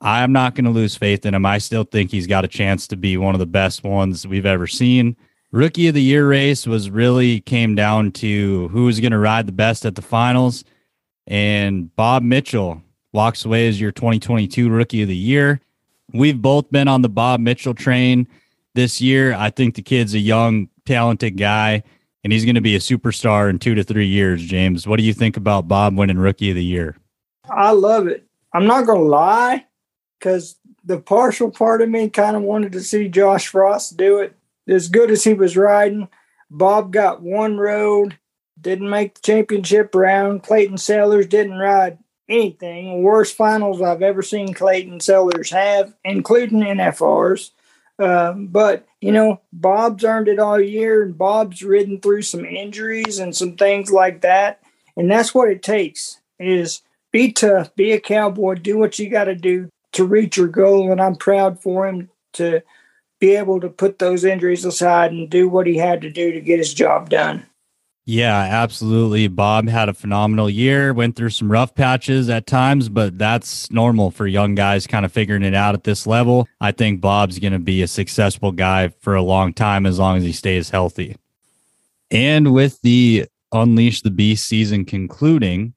I'm 0.01 0.33
not 0.33 0.55
going 0.55 0.65
to 0.67 0.71
lose 0.71 0.97
faith 0.97 1.25
in 1.25 1.35
him. 1.35 1.47
I 1.47 1.59
still 1.59 1.85
think 1.85 2.11
he's 2.11 2.27
got 2.27 2.45
a 2.45 2.49
chance 2.49 2.87
to 2.89 2.97
be 2.97 3.17
one 3.17 3.35
of 3.35 3.39
the 3.39 3.47
best 3.47 3.85
ones 3.85 4.27
we've 4.27 4.45
ever 4.45 4.67
seen. 4.67 5.17
Rookie 5.51 5.89
of 5.89 5.95
the 5.95 6.03
year 6.03 6.29
race 6.29 6.67
was 6.67 6.91
really 6.91 7.41
came 7.41 7.75
down 7.75 8.11
to 8.13 8.69
who 8.69 8.87
was 8.87 9.01
going 9.01 9.13
to 9.13 9.19
ride 9.19 9.47
the 9.47 9.53
best 9.53 9.87
at 9.87 9.95
the 9.95 10.03
finals. 10.03 10.65
And 11.27 11.95
Bob 11.95 12.23
Mitchell 12.23 12.83
walks 13.13 13.45
away 13.45 13.69
as 13.69 13.81
your 13.81 13.93
2022 13.93 14.69
rookie 14.69 15.03
of 15.03 15.09
the 15.09 15.17
year. 15.17 15.61
We've 16.13 16.41
both 16.41 16.71
been 16.71 16.89
on 16.89 17.03
the 17.03 17.09
Bob 17.09 17.41
Mitchell 17.41 17.73
train 17.73 18.29
this 18.75 19.01
year. 19.01 19.33
I 19.33 19.51
think 19.51 19.77
the 19.77 19.83
kid's 19.83 20.15
a 20.15 20.19
young, 20.19 20.69
talented 20.85 21.39
guy, 21.39 21.85
and 22.25 22.33
he's 22.33 22.45
going 22.45 22.55
to 22.55 22.61
be 22.61 22.75
a 22.75 22.81
superstar 22.81 23.49
in 23.51 23.59
two 23.59 23.75
to 23.75 23.85
three 23.85 24.07
years. 24.07 24.43
James, 24.43 24.89
what 24.89 24.99
do 24.99 25.05
you 25.05 25.13
think 25.13 25.37
about 25.37 25.69
Bob 25.69 25.97
winning 25.97 26.19
Rookie 26.19 26.51
of 26.51 26.57
the 26.57 26.65
Year? 26.65 26.97
I 27.49 27.71
love 27.73 28.09
it. 28.09 28.27
I'm 28.53 28.67
not 28.67 28.87
going 28.87 29.01
to 29.01 29.07
lie, 29.07 29.67
because 30.19 30.57
the 30.85 30.99
partial 30.99 31.51
part 31.51 31.83
of 31.83 31.89
me 31.89 32.09
kind 32.09 32.37
of 32.37 32.43
wanted 32.43 32.73
to 32.73 32.81
see 32.81 33.09
Josh 33.09 33.49
Frost 33.49 33.97
do 33.97 34.19
it. 34.19 34.35
As 34.67 34.89
good 34.89 35.11
as 35.11 35.23
he 35.23 35.35
was 35.35 35.57
riding, 35.57 36.09
Bob 36.51 36.93
got 36.93 37.21
one 37.21 37.59
rode, 37.59 38.17
didn't 38.59 38.89
make 38.89 39.15
the 39.15 39.21
championship 39.21 39.95
round. 39.95 40.43
Clayton 40.43 40.79
Sellers 40.79 41.27
didn't 41.27 41.59
ride 41.59 41.99
anything. 42.29 43.03
Worst 43.03 43.37
finals 43.37 43.83
I've 43.83 44.03
ever 44.03 44.23
seen 44.23 44.55
Clayton 44.55 45.01
Sellers 45.01 45.51
have, 45.51 45.95
including 46.05 46.61
NFRs. 46.61 47.51
Um, 47.99 48.47
but 48.47 48.87
you 49.05 49.13
know, 49.13 49.43
Bob's 49.53 50.03
earned 50.03 50.29
it 50.29 50.39
all 50.39 50.59
year, 50.59 51.03
and 51.03 51.19
Bob's 51.19 51.63
ridden 51.63 52.01
through 52.01 52.23
some 52.23 52.47
injuries 52.47 53.19
and 53.19 53.37
some 53.37 53.55
things 53.55 53.91
like 53.91 54.23
that. 54.23 54.63
And 54.97 55.11
that's 55.11 55.35
what 55.35 55.51
it 55.51 55.63
takes: 55.63 56.23
is 56.39 56.81
be 57.13 57.31
tough, 57.31 57.75
be 57.75 57.93
a 57.93 58.01
cowboy, 58.01 58.55
do 58.55 58.79
what 58.79 58.99
you 58.99 59.11
got 59.11 59.25
to 59.25 59.35
do 59.35 59.69
to 59.93 60.05
reach 60.05 60.39
your 60.39 60.49
goal. 60.49 60.91
And 60.91 61.03
I'm 61.03 61.17
proud 61.17 61.63
for 61.63 61.87
him 61.87 62.09
to 62.35 62.63
be 63.21 63.37
able 63.37 63.61
to 63.61 63.69
put 63.69 63.99
those 63.99 64.25
injuries 64.25 64.65
aside 64.65 65.13
and 65.13 65.29
do 65.29 65.51
what 65.51 65.67
he 65.67 65.77
had 65.77 66.01
to 66.01 66.11
do 66.11 66.33
to 66.33 66.41
get 66.41 66.59
his 66.59 66.73
job 66.73 67.11
done. 67.11 67.45
Yeah, 68.07 68.37
absolutely. 68.37 69.29
Bob 69.29 69.67
had 69.67 69.89
a 69.89 69.95
phenomenal 69.95 70.51
year, 70.51 70.93
went 70.93 71.17
through 71.17 71.31
some 71.31 71.51
rough 71.51 71.75
patches 71.75 72.29
at 72.29 72.47
times, 72.47 72.91
but 72.91 73.17
that's 73.17 73.71
normal 73.71 74.11
for 74.11 74.27
young 74.27 74.55
guys 74.55 74.87
kind 74.87 75.07
of 75.07 75.13
figuring 75.13 75.43
it 75.43 75.55
out 75.55 75.75
at 75.75 75.85
this 75.85 76.07
level. 76.07 76.47
I 76.61 76.73
think 76.73 77.01
Bob's 77.01 77.39
going 77.39 77.55
to 77.55 77.59
be 77.59 77.81
a 77.81 77.89
successful 77.89 78.53
guy 78.53 78.89
for 79.01 79.15
a 79.15 79.23
long 79.23 79.55
time 79.55 79.87
as 79.87 79.99
long 79.99 80.19
as 80.19 80.23
he 80.23 80.33
stays 80.33 80.69
healthy. 80.69 81.17
And 82.11 82.53
with 82.53 82.79
the 82.83 83.25
Unleash 83.53 84.03
the 84.03 84.11
Beast 84.11 84.47
season 84.47 84.85
concluding, 84.85 85.73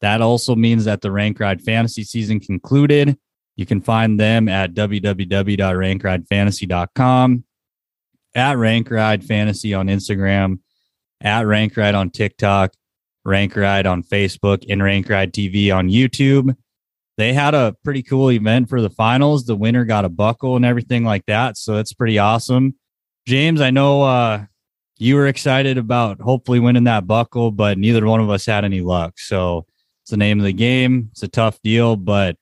that 0.00 0.20
also 0.20 0.54
means 0.54 0.84
that 0.84 1.00
the 1.00 1.10
Rank 1.10 1.40
Ride 1.40 1.62
Fantasy 1.62 2.04
season 2.04 2.38
concluded. 2.38 3.18
You 3.56 3.66
can 3.66 3.80
find 3.80 4.20
them 4.20 4.48
at 4.48 4.72
www.rankridefantasy.com, 4.72 7.44
at 8.36 8.56
Rank 8.56 8.90
Ride 8.90 9.24
Fantasy 9.24 9.74
on 9.74 9.88
Instagram 9.88 10.60
at 11.20 11.46
Rank 11.46 11.76
Ride 11.76 11.94
on 11.94 12.10
TikTok, 12.10 12.72
Rank 13.24 13.56
Ride 13.56 13.86
on 13.86 14.02
Facebook, 14.02 14.64
and 14.68 14.82
Rank 14.82 15.08
Ride 15.08 15.32
TV 15.32 15.74
on 15.74 15.88
YouTube. 15.88 16.56
They 17.16 17.32
had 17.34 17.54
a 17.54 17.76
pretty 17.84 18.02
cool 18.02 18.30
event 18.30 18.68
for 18.68 18.80
the 18.80 18.88
finals. 18.88 19.44
The 19.44 19.56
winner 19.56 19.84
got 19.84 20.04
a 20.04 20.08
buckle 20.08 20.56
and 20.56 20.64
everything 20.64 21.04
like 21.04 21.26
that. 21.26 21.58
So 21.58 21.76
it's 21.76 21.92
pretty 21.92 22.18
awesome. 22.18 22.76
James, 23.26 23.60
I 23.60 23.70
know 23.70 24.02
uh, 24.02 24.46
you 24.98 25.16
were 25.16 25.26
excited 25.26 25.76
about 25.76 26.20
hopefully 26.20 26.60
winning 26.60 26.84
that 26.84 27.06
buckle, 27.06 27.50
but 27.50 27.76
neither 27.76 28.06
one 28.06 28.20
of 28.20 28.30
us 28.30 28.46
had 28.46 28.64
any 28.64 28.80
luck. 28.80 29.18
So 29.18 29.66
it's 30.02 30.10
the 30.10 30.16
name 30.16 30.38
of 30.38 30.44
the 30.44 30.52
game. 30.52 31.08
It's 31.12 31.22
a 31.22 31.28
tough 31.28 31.60
deal, 31.62 31.96
but 31.96 32.36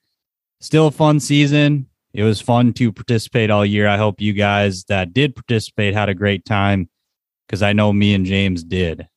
still 0.61 0.87
a 0.87 0.91
fun 0.91 1.19
season. 1.19 1.87
It 2.13 2.23
was 2.23 2.41
fun 2.41 2.73
to 2.73 2.91
participate 2.91 3.49
all 3.49 3.65
year. 3.65 3.87
I 3.87 3.97
hope 3.97 4.21
you 4.21 4.33
guys 4.33 4.85
that 4.85 5.13
did 5.13 5.35
participate 5.35 5.93
had 5.93 6.09
a 6.09 6.15
great 6.15 6.45
time 6.45 6.89
because 7.49 7.63
I 7.63 7.73
know 7.73 7.91
me 7.91 8.13
and 8.13 8.27
James 8.27 8.63
did. 8.63 9.07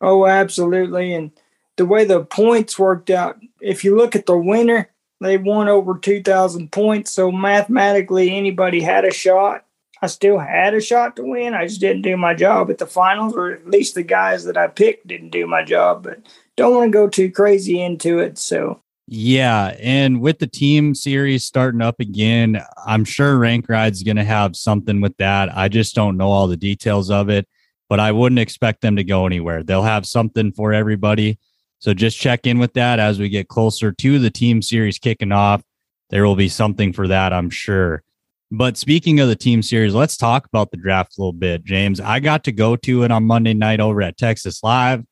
Oh, 0.00 0.26
absolutely. 0.26 1.14
And 1.14 1.30
the 1.76 1.86
way 1.86 2.04
the 2.04 2.24
points 2.24 2.76
worked 2.76 3.08
out, 3.08 3.38
if 3.60 3.84
you 3.84 3.96
look 3.96 4.16
at 4.16 4.26
the 4.26 4.36
winner, 4.36 4.90
they 5.20 5.38
won 5.38 5.68
over 5.68 5.96
2,000 5.96 6.72
points. 6.72 7.12
So 7.12 7.30
mathematically, 7.30 8.34
anybody 8.34 8.80
had 8.80 9.04
a 9.04 9.12
shot. 9.12 9.64
I 10.02 10.08
still 10.08 10.38
had 10.38 10.74
a 10.74 10.80
shot 10.80 11.16
to 11.16 11.24
win. 11.24 11.54
I 11.54 11.66
just 11.66 11.80
didn't 11.80 12.02
do 12.02 12.16
my 12.16 12.34
job 12.34 12.70
at 12.70 12.78
the 12.78 12.86
finals, 12.86 13.34
or 13.34 13.52
at 13.52 13.68
least 13.68 13.94
the 13.94 14.02
guys 14.02 14.44
that 14.44 14.56
I 14.56 14.66
picked 14.68 15.06
didn't 15.06 15.30
do 15.30 15.46
my 15.46 15.64
job. 15.64 16.04
But 16.04 16.20
don't 16.56 16.74
want 16.74 16.88
to 16.88 16.96
go 16.96 17.08
too 17.08 17.30
crazy 17.30 17.80
into 17.80 18.18
it. 18.18 18.38
So 18.38 18.80
yeah, 19.08 19.74
and 19.80 20.20
with 20.20 20.38
the 20.38 20.46
team 20.46 20.94
series 20.94 21.44
starting 21.44 21.80
up 21.80 21.98
again, 21.98 22.62
I'm 22.86 23.04
sure 23.04 23.38
Rank 23.38 23.68
Ride's 23.68 24.02
going 24.02 24.18
to 24.18 24.24
have 24.24 24.54
something 24.54 25.00
with 25.00 25.16
that. 25.16 25.56
I 25.56 25.68
just 25.68 25.94
don't 25.94 26.18
know 26.18 26.30
all 26.30 26.46
the 26.46 26.58
details 26.58 27.10
of 27.10 27.30
it, 27.30 27.48
but 27.88 28.00
I 28.00 28.12
wouldn't 28.12 28.38
expect 28.38 28.80
them 28.80 28.96
to 28.96 29.04
go 29.04 29.26
anywhere. 29.26 29.62
They'll 29.62 29.82
have 29.82 30.06
something 30.06 30.52
for 30.52 30.72
everybody. 30.72 31.38
So 31.78 31.94
just 31.94 32.18
check 32.18 32.46
in 32.46 32.58
with 32.58 32.74
that 32.74 32.98
as 32.98 33.18
we 33.18 33.28
get 33.28 33.48
closer 33.48 33.92
to 33.92 34.18
the 34.18 34.30
team 34.30 34.62
series 34.62 34.98
kicking 34.98 35.32
off. 35.32 35.62
There 36.10 36.26
will 36.26 36.36
be 36.36 36.48
something 36.48 36.92
for 36.92 37.08
that, 37.08 37.32
I'm 37.32 37.50
sure. 37.50 38.02
But 38.50 38.78
speaking 38.78 39.20
of 39.20 39.28
the 39.28 39.36
team 39.36 39.62
series, 39.62 39.94
let's 39.94 40.16
talk 40.16 40.46
about 40.46 40.70
the 40.70 40.78
draft 40.78 41.18
a 41.18 41.20
little 41.20 41.34
bit, 41.34 41.64
James. 41.64 42.00
I 42.00 42.18
got 42.18 42.44
to 42.44 42.52
go 42.52 42.76
to 42.76 43.02
it 43.02 43.10
on 43.10 43.24
Monday 43.24 43.52
night 43.52 43.78
over 43.78 44.00
at 44.00 44.16
Texas 44.16 44.62
Live. 44.62 45.04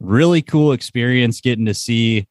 Really 0.00 0.42
cool 0.42 0.72
experience 0.72 1.40
getting 1.40 1.66
to 1.66 1.74
see 1.74 2.28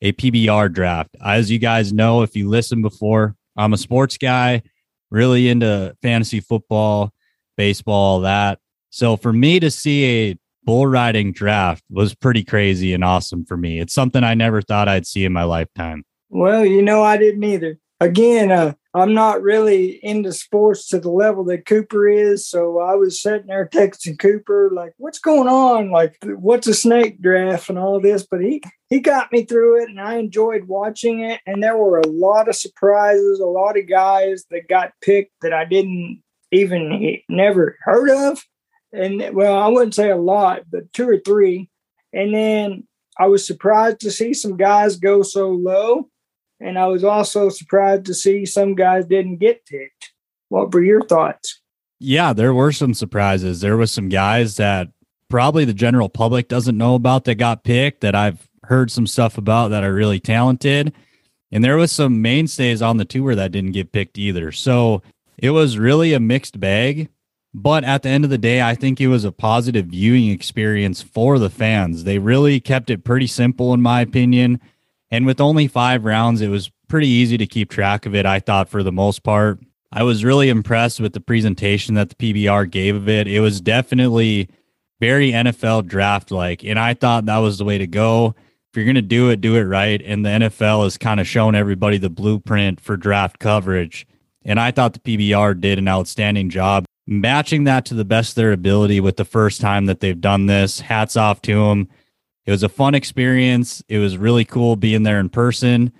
a 0.00 0.12
PBR 0.12 0.72
draft. 0.72 1.16
As 1.22 1.50
you 1.50 1.58
guys 1.58 1.92
know, 1.92 2.22
if 2.22 2.34
you 2.34 2.48
listen 2.48 2.80
before, 2.80 3.36
I'm 3.56 3.74
a 3.74 3.78
sports 3.78 4.16
guy, 4.16 4.62
really 5.10 5.50
into 5.50 5.94
fantasy 6.00 6.40
football, 6.40 7.12
baseball, 7.56 7.94
all 7.94 8.20
that. 8.20 8.58
So 8.94 9.16
for 9.16 9.32
me 9.32 9.58
to 9.58 9.72
see 9.72 10.04
a 10.30 10.38
bull 10.62 10.86
riding 10.86 11.32
draft 11.32 11.82
was 11.90 12.14
pretty 12.14 12.44
crazy 12.44 12.94
and 12.94 13.02
awesome 13.02 13.44
for 13.44 13.56
me. 13.56 13.80
It's 13.80 13.92
something 13.92 14.22
I 14.22 14.34
never 14.34 14.62
thought 14.62 14.86
I'd 14.86 15.04
see 15.04 15.24
in 15.24 15.32
my 15.32 15.42
lifetime. 15.42 16.04
Well, 16.28 16.64
you 16.64 16.80
know, 16.80 17.02
I 17.02 17.16
didn't 17.16 17.42
either. 17.42 17.76
Again, 17.98 18.52
uh, 18.52 18.74
I'm 18.94 19.12
not 19.12 19.42
really 19.42 19.98
into 20.04 20.32
sports 20.32 20.86
to 20.90 21.00
the 21.00 21.10
level 21.10 21.42
that 21.46 21.66
Cooper 21.66 22.06
is. 22.06 22.46
So 22.46 22.78
I 22.78 22.94
was 22.94 23.20
sitting 23.20 23.48
there 23.48 23.68
texting 23.68 24.16
Cooper, 24.16 24.70
like, 24.72 24.92
what's 24.98 25.18
going 25.18 25.48
on? 25.48 25.90
Like, 25.90 26.16
what's 26.22 26.68
a 26.68 26.74
snake 26.74 27.20
draft 27.20 27.68
and 27.70 27.80
all 27.80 28.00
this? 28.00 28.24
But 28.24 28.42
he, 28.42 28.62
he 28.90 29.00
got 29.00 29.32
me 29.32 29.44
through 29.44 29.82
it 29.82 29.88
and 29.88 30.00
I 30.00 30.18
enjoyed 30.18 30.68
watching 30.68 31.18
it. 31.18 31.40
And 31.46 31.60
there 31.60 31.76
were 31.76 31.98
a 31.98 32.06
lot 32.06 32.48
of 32.48 32.54
surprises, 32.54 33.40
a 33.40 33.44
lot 33.44 33.76
of 33.76 33.88
guys 33.88 34.44
that 34.52 34.68
got 34.68 34.92
picked 35.02 35.32
that 35.42 35.52
I 35.52 35.64
didn't 35.64 36.22
even 36.52 37.18
never 37.28 37.76
heard 37.82 38.08
of. 38.08 38.40
And 38.94 39.34
well, 39.34 39.58
I 39.58 39.68
wouldn't 39.68 39.94
say 39.94 40.10
a 40.10 40.16
lot, 40.16 40.62
but 40.70 40.92
two 40.92 41.08
or 41.08 41.18
three. 41.18 41.68
And 42.12 42.34
then 42.34 42.86
I 43.18 43.26
was 43.26 43.46
surprised 43.46 44.00
to 44.00 44.10
see 44.10 44.34
some 44.34 44.56
guys 44.56 44.96
go 44.96 45.22
so 45.22 45.50
low 45.50 46.08
and 46.60 46.78
I 46.78 46.86
was 46.86 47.04
also 47.04 47.48
surprised 47.48 48.06
to 48.06 48.14
see 48.14 48.46
some 48.46 48.74
guys 48.74 49.06
didn't 49.06 49.36
get 49.36 49.66
picked. 49.66 50.12
What 50.48 50.72
were 50.72 50.82
your 50.82 51.04
thoughts? 51.04 51.60
Yeah, 52.00 52.32
there 52.32 52.54
were 52.54 52.72
some 52.72 52.94
surprises. 52.94 53.60
There 53.60 53.76
was 53.76 53.90
some 53.90 54.08
guys 54.08 54.56
that 54.56 54.88
probably 55.28 55.64
the 55.64 55.74
general 55.74 56.08
public 56.08 56.48
doesn't 56.48 56.76
know 56.76 56.94
about 56.94 57.24
that 57.24 57.36
got 57.36 57.64
picked 57.64 58.02
that 58.02 58.14
I've 58.14 58.48
heard 58.64 58.90
some 58.90 59.06
stuff 59.06 59.36
about 59.36 59.68
that 59.68 59.84
are 59.84 59.92
really 59.92 60.20
talented. 60.20 60.92
And 61.50 61.62
there 61.62 61.76
was 61.76 61.92
some 61.92 62.22
mainstays 62.22 62.82
on 62.82 62.96
the 62.96 63.04
tour 63.04 63.34
that 63.34 63.52
didn't 63.52 63.72
get 63.72 63.92
picked 63.92 64.18
either. 64.18 64.50
So 64.52 65.02
it 65.36 65.50
was 65.50 65.78
really 65.78 66.12
a 66.12 66.20
mixed 66.20 66.58
bag. 66.58 67.08
But 67.56 67.84
at 67.84 68.02
the 68.02 68.08
end 68.08 68.24
of 68.24 68.30
the 68.30 68.38
day, 68.38 68.60
I 68.60 68.74
think 68.74 69.00
it 69.00 69.06
was 69.06 69.24
a 69.24 69.30
positive 69.30 69.86
viewing 69.86 70.28
experience 70.28 71.00
for 71.00 71.38
the 71.38 71.48
fans. 71.48 72.02
They 72.02 72.18
really 72.18 72.58
kept 72.58 72.90
it 72.90 73.04
pretty 73.04 73.28
simple, 73.28 73.72
in 73.72 73.80
my 73.80 74.00
opinion. 74.00 74.60
And 75.08 75.24
with 75.24 75.40
only 75.40 75.68
five 75.68 76.04
rounds, 76.04 76.40
it 76.40 76.48
was 76.48 76.72
pretty 76.88 77.06
easy 77.06 77.38
to 77.38 77.46
keep 77.46 77.70
track 77.70 78.06
of 78.06 78.14
it, 78.14 78.26
I 78.26 78.40
thought, 78.40 78.68
for 78.68 78.82
the 78.82 78.90
most 78.90 79.22
part. 79.22 79.60
I 79.92 80.02
was 80.02 80.24
really 80.24 80.48
impressed 80.48 80.98
with 80.98 81.12
the 81.12 81.20
presentation 81.20 81.94
that 81.94 82.08
the 82.08 82.16
PBR 82.16 82.68
gave 82.68 82.96
of 82.96 83.08
it. 83.08 83.28
It 83.28 83.38
was 83.38 83.60
definitely 83.60 84.48
very 84.98 85.30
NFL 85.30 85.86
draft 85.86 86.32
like, 86.32 86.64
and 86.64 86.78
I 86.78 86.94
thought 86.94 87.26
that 87.26 87.38
was 87.38 87.58
the 87.58 87.64
way 87.64 87.78
to 87.78 87.86
go. 87.86 88.34
If 88.72 88.76
you're 88.76 88.84
going 88.84 88.96
to 88.96 89.02
do 89.02 89.30
it, 89.30 89.40
do 89.40 89.54
it 89.54 89.62
right. 89.62 90.02
And 90.04 90.26
the 90.26 90.30
NFL 90.30 90.82
has 90.82 90.98
kind 90.98 91.20
of 91.20 91.28
shown 91.28 91.54
everybody 91.54 91.98
the 91.98 92.10
blueprint 92.10 92.80
for 92.80 92.96
draft 92.96 93.38
coverage. 93.38 94.04
And 94.44 94.58
I 94.58 94.72
thought 94.72 94.94
the 94.94 94.98
PBR 94.98 95.60
did 95.60 95.78
an 95.78 95.86
outstanding 95.86 96.50
job 96.50 96.84
matching 97.06 97.64
that 97.64 97.84
to 97.86 97.94
the 97.94 98.04
best 98.04 98.30
of 98.30 98.34
their 98.36 98.52
ability 98.52 99.00
with 99.00 99.16
the 99.16 99.24
first 99.24 99.60
time 99.60 99.86
that 99.86 100.00
they've 100.00 100.20
done 100.20 100.46
this. 100.46 100.80
Hats 100.80 101.16
off 101.16 101.42
to 101.42 101.68
them 101.68 101.88
it 102.46 102.50
was 102.50 102.62
a 102.62 102.68
fun 102.68 102.94
experience. 102.94 103.82
It 103.88 103.98
was 103.98 104.18
really 104.18 104.44
cool 104.44 104.76
being 104.76 105.02
there 105.02 105.18
in 105.18 105.30
person. 105.30 105.92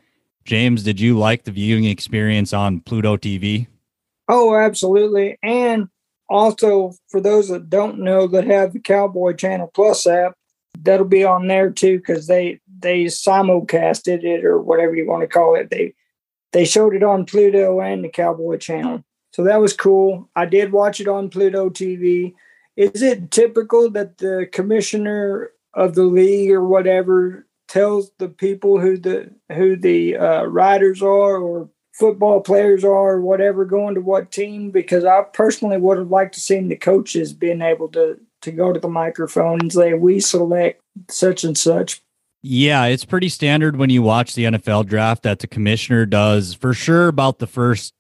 James, 0.44 0.82
did 0.82 1.00
you 1.00 1.18
like 1.18 1.44
the 1.44 1.50
viewing 1.50 1.84
experience 1.84 2.52
on 2.52 2.80
Pluto 2.80 3.16
TV? 3.16 3.66
Oh, 4.28 4.54
absolutely. 4.54 5.38
And 5.42 5.88
also, 6.28 6.92
for 7.08 7.20
those 7.20 7.48
that 7.48 7.70
don't 7.70 8.00
know 8.00 8.26
that 8.26 8.44
have 8.44 8.72
the 8.72 8.80
Cowboy 8.80 9.34
Channel 9.34 9.70
Plus 9.72 10.06
app, 10.06 10.34
that'll 10.78 11.06
be 11.06 11.24
on 11.24 11.46
there 11.46 11.70
too 11.70 11.98
because 11.98 12.26
they 12.26 12.60
they 12.78 13.04
simulcasted 13.04 14.24
it 14.24 14.44
or 14.44 14.60
whatever 14.60 14.94
you 14.94 15.06
want 15.06 15.22
to 15.22 15.26
call 15.26 15.54
it. 15.54 15.70
They 15.70 15.94
they 16.52 16.64
showed 16.64 16.94
it 16.94 17.02
on 17.02 17.24
Pluto 17.24 17.80
and 17.80 18.04
the 18.04 18.08
Cowboy 18.08 18.58
Channel, 18.58 19.02
so 19.34 19.42
that 19.42 19.60
was 19.60 19.72
cool. 19.72 20.30
I 20.36 20.46
did 20.46 20.70
watch 20.70 21.00
it 21.00 21.08
on 21.08 21.28
Pluto 21.28 21.68
TV. 21.68 22.34
Is 22.76 23.02
it 23.02 23.32
typical 23.32 23.90
that 23.90 24.18
the 24.18 24.48
commissioner 24.52 25.50
of 25.74 25.96
the 25.96 26.04
league 26.04 26.52
or 26.52 26.64
whatever 26.64 27.44
tells 27.66 28.12
the 28.18 28.28
people 28.28 28.78
who 28.78 28.96
the 28.96 29.32
who 29.52 29.74
the 29.74 30.16
uh, 30.16 30.44
riders 30.44 31.02
are 31.02 31.36
or 31.36 31.68
football 31.94 32.42
players 32.42 32.84
are 32.84 33.14
or 33.14 33.20
whatever 33.20 33.64
going 33.64 33.96
to 33.96 34.00
what 34.00 34.30
team 34.30 34.70
because 34.70 35.04
I 35.04 35.22
personally 35.22 35.78
would 35.78 35.98
have 35.98 36.10
liked 36.10 36.34
to 36.34 36.40
seen 36.40 36.68
the 36.68 36.76
coaches 36.76 37.32
being 37.32 37.60
able 37.60 37.88
to 37.88 38.20
to 38.42 38.52
go 38.52 38.72
to 38.72 38.78
the 38.78 38.88
microphone 38.88 39.62
and 39.62 39.72
say 39.72 39.94
we 39.94 40.20
select 40.20 40.80
such 41.10 41.42
and 41.42 41.58
such. 41.58 42.02
Yeah, 42.40 42.84
it's 42.84 43.04
pretty 43.04 43.30
standard 43.30 43.78
when 43.78 43.90
you 43.90 44.02
watch 44.02 44.36
the 44.36 44.44
NFL 44.44 44.86
draft 44.86 45.24
that 45.24 45.40
the 45.40 45.48
commissioner 45.48 46.06
does 46.06 46.54
for 46.54 46.72
sure 46.72 47.08
about 47.08 47.40
the 47.40 47.48
first 47.48 47.94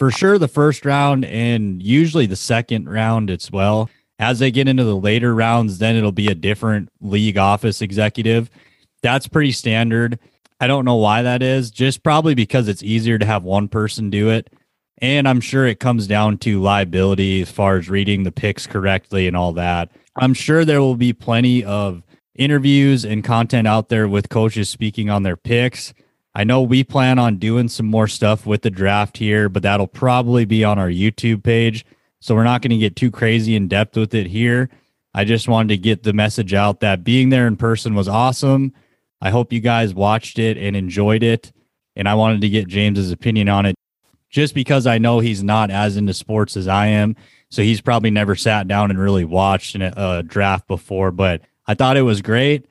for 0.00 0.10
sure 0.10 0.38
the 0.38 0.48
first 0.48 0.86
round 0.86 1.26
and 1.26 1.82
usually 1.82 2.24
the 2.24 2.34
second 2.34 2.88
round 2.88 3.30
as 3.30 3.52
well. 3.52 3.90
As 4.18 4.38
they 4.38 4.50
get 4.50 4.66
into 4.66 4.82
the 4.82 4.96
later 4.96 5.34
rounds, 5.34 5.76
then 5.76 5.94
it'll 5.94 6.10
be 6.10 6.28
a 6.28 6.34
different 6.34 6.88
league 7.02 7.36
office 7.36 7.82
executive. 7.82 8.48
That's 9.02 9.28
pretty 9.28 9.52
standard. 9.52 10.18
I 10.58 10.68
don't 10.68 10.86
know 10.86 10.96
why 10.96 11.20
that 11.20 11.42
is, 11.42 11.70
just 11.70 12.02
probably 12.02 12.34
because 12.34 12.66
it's 12.66 12.82
easier 12.82 13.18
to 13.18 13.26
have 13.26 13.42
one 13.42 13.68
person 13.68 14.08
do 14.08 14.30
it. 14.30 14.48
And 15.02 15.28
I'm 15.28 15.40
sure 15.42 15.66
it 15.66 15.80
comes 15.80 16.06
down 16.06 16.38
to 16.38 16.62
liability 16.62 17.42
as 17.42 17.50
far 17.50 17.76
as 17.76 17.90
reading 17.90 18.22
the 18.22 18.32
picks 18.32 18.66
correctly 18.66 19.26
and 19.26 19.36
all 19.36 19.52
that. 19.52 19.90
I'm 20.16 20.32
sure 20.32 20.64
there 20.64 20.80
will 20.80 20.96
be 20.96 21.12
plenty 21.12 21.62
of 21.62 22.02
interviews 22.34 23.04
and 23.04 23.22
content 23.22 23.68
out 23.68 23.90
there 23.90 24.08
with 24.08 24.30
coaches 24.30 24.70
speaking 24.70 25.10
on 25.10 25.24
their 25.24 25.36
picks. 25.36 25.92
I 26.34 26.44
know 26.44 26.62
we 26.62 26.84
plan 26.84 27.18
on 27.18 27.38
doing 27.38 27.68
some 27.68 27.86
more 27.86 28.06
stuff 28.06 28.46
with 28.46 28.62
the 28.62 28.70
draft 28.70 29.16
here, 29.16 29.48
but 29.48 29.62
that'll 29.62 29.86
probably 29.86 30.44
be 30.44 30.62
on 30.64 30.78
our 30.78 30.88
YouTube 30.88 31.42
page. 31.42 31.84
So 32.20 32.34
we're 32.34 32.44
not 32.44 32.62
going 32.62 32.70
to 32.70 32.76
get 32.76 32.96
too 32.96 33.10
crazy 33.10 33.56
in 33.56 33.66
depth 33.66 33.96
with 33.96 34.14
it 34.14 34.28
here. 34.28 34.70
I 35.12 35.24
just 35.24 35.48
wanted 35.48 35.68
to 35.70 35.78
get 35.78 36.04
the 36.04 36.12
message 36.12 36.54
out 36.54 36.80
that 36.80 37.02
being 37.02 37.30
there 37.30 37.46
in 37.46 37.56
person 37.56 37.94
was 37.94 38.06
awesome. 38.06 38.72
I 39.20 39.30
hope 39.30 39.52
you 39.52 39.60
guys 39.60 39.92
watched 39.92 40.38
it 40.38 40.56
and 40.56 40.76
enjoyed 40.76 41.22
it. 41.22 41.52
And 41.96 42.08
I 42.08 42.14
wanted 42.14 42.42
to 42.42 42.48
get 42.48 42.68
James's 42.68 43.10
opinion 43.10 43.48
on 43.48 43.66
it 43.66 43.74
just 44.30 44.54
because 44.54 44.86
I 44.86 44.98
know 44.98 45.18
he's 45.18 45.42
not 45.42 45.70
as 45.70 45.96
into 45.96 46.14
sports 46.14 46.56
as 46.56 46.68
I 46.68 46.86
am. 46.86 47.16
So 47.50 47.62
he's 47.62 47.80
probably 47.80 48.12
never 48.12 48.36
sat 48.36 48.68
down 48.68 48.90
and 48.90 48.98
really 49.00 49.24
watched 49.24 49.74
a 49.74 50.22
draft 50.24 50.68
before, 50.68 51.10
but 51.10 51.42
I 51.66 51.74
thought 51.74 51.96
it 51.96 52.02
was 52.02 52.22
great. 52.22 52.66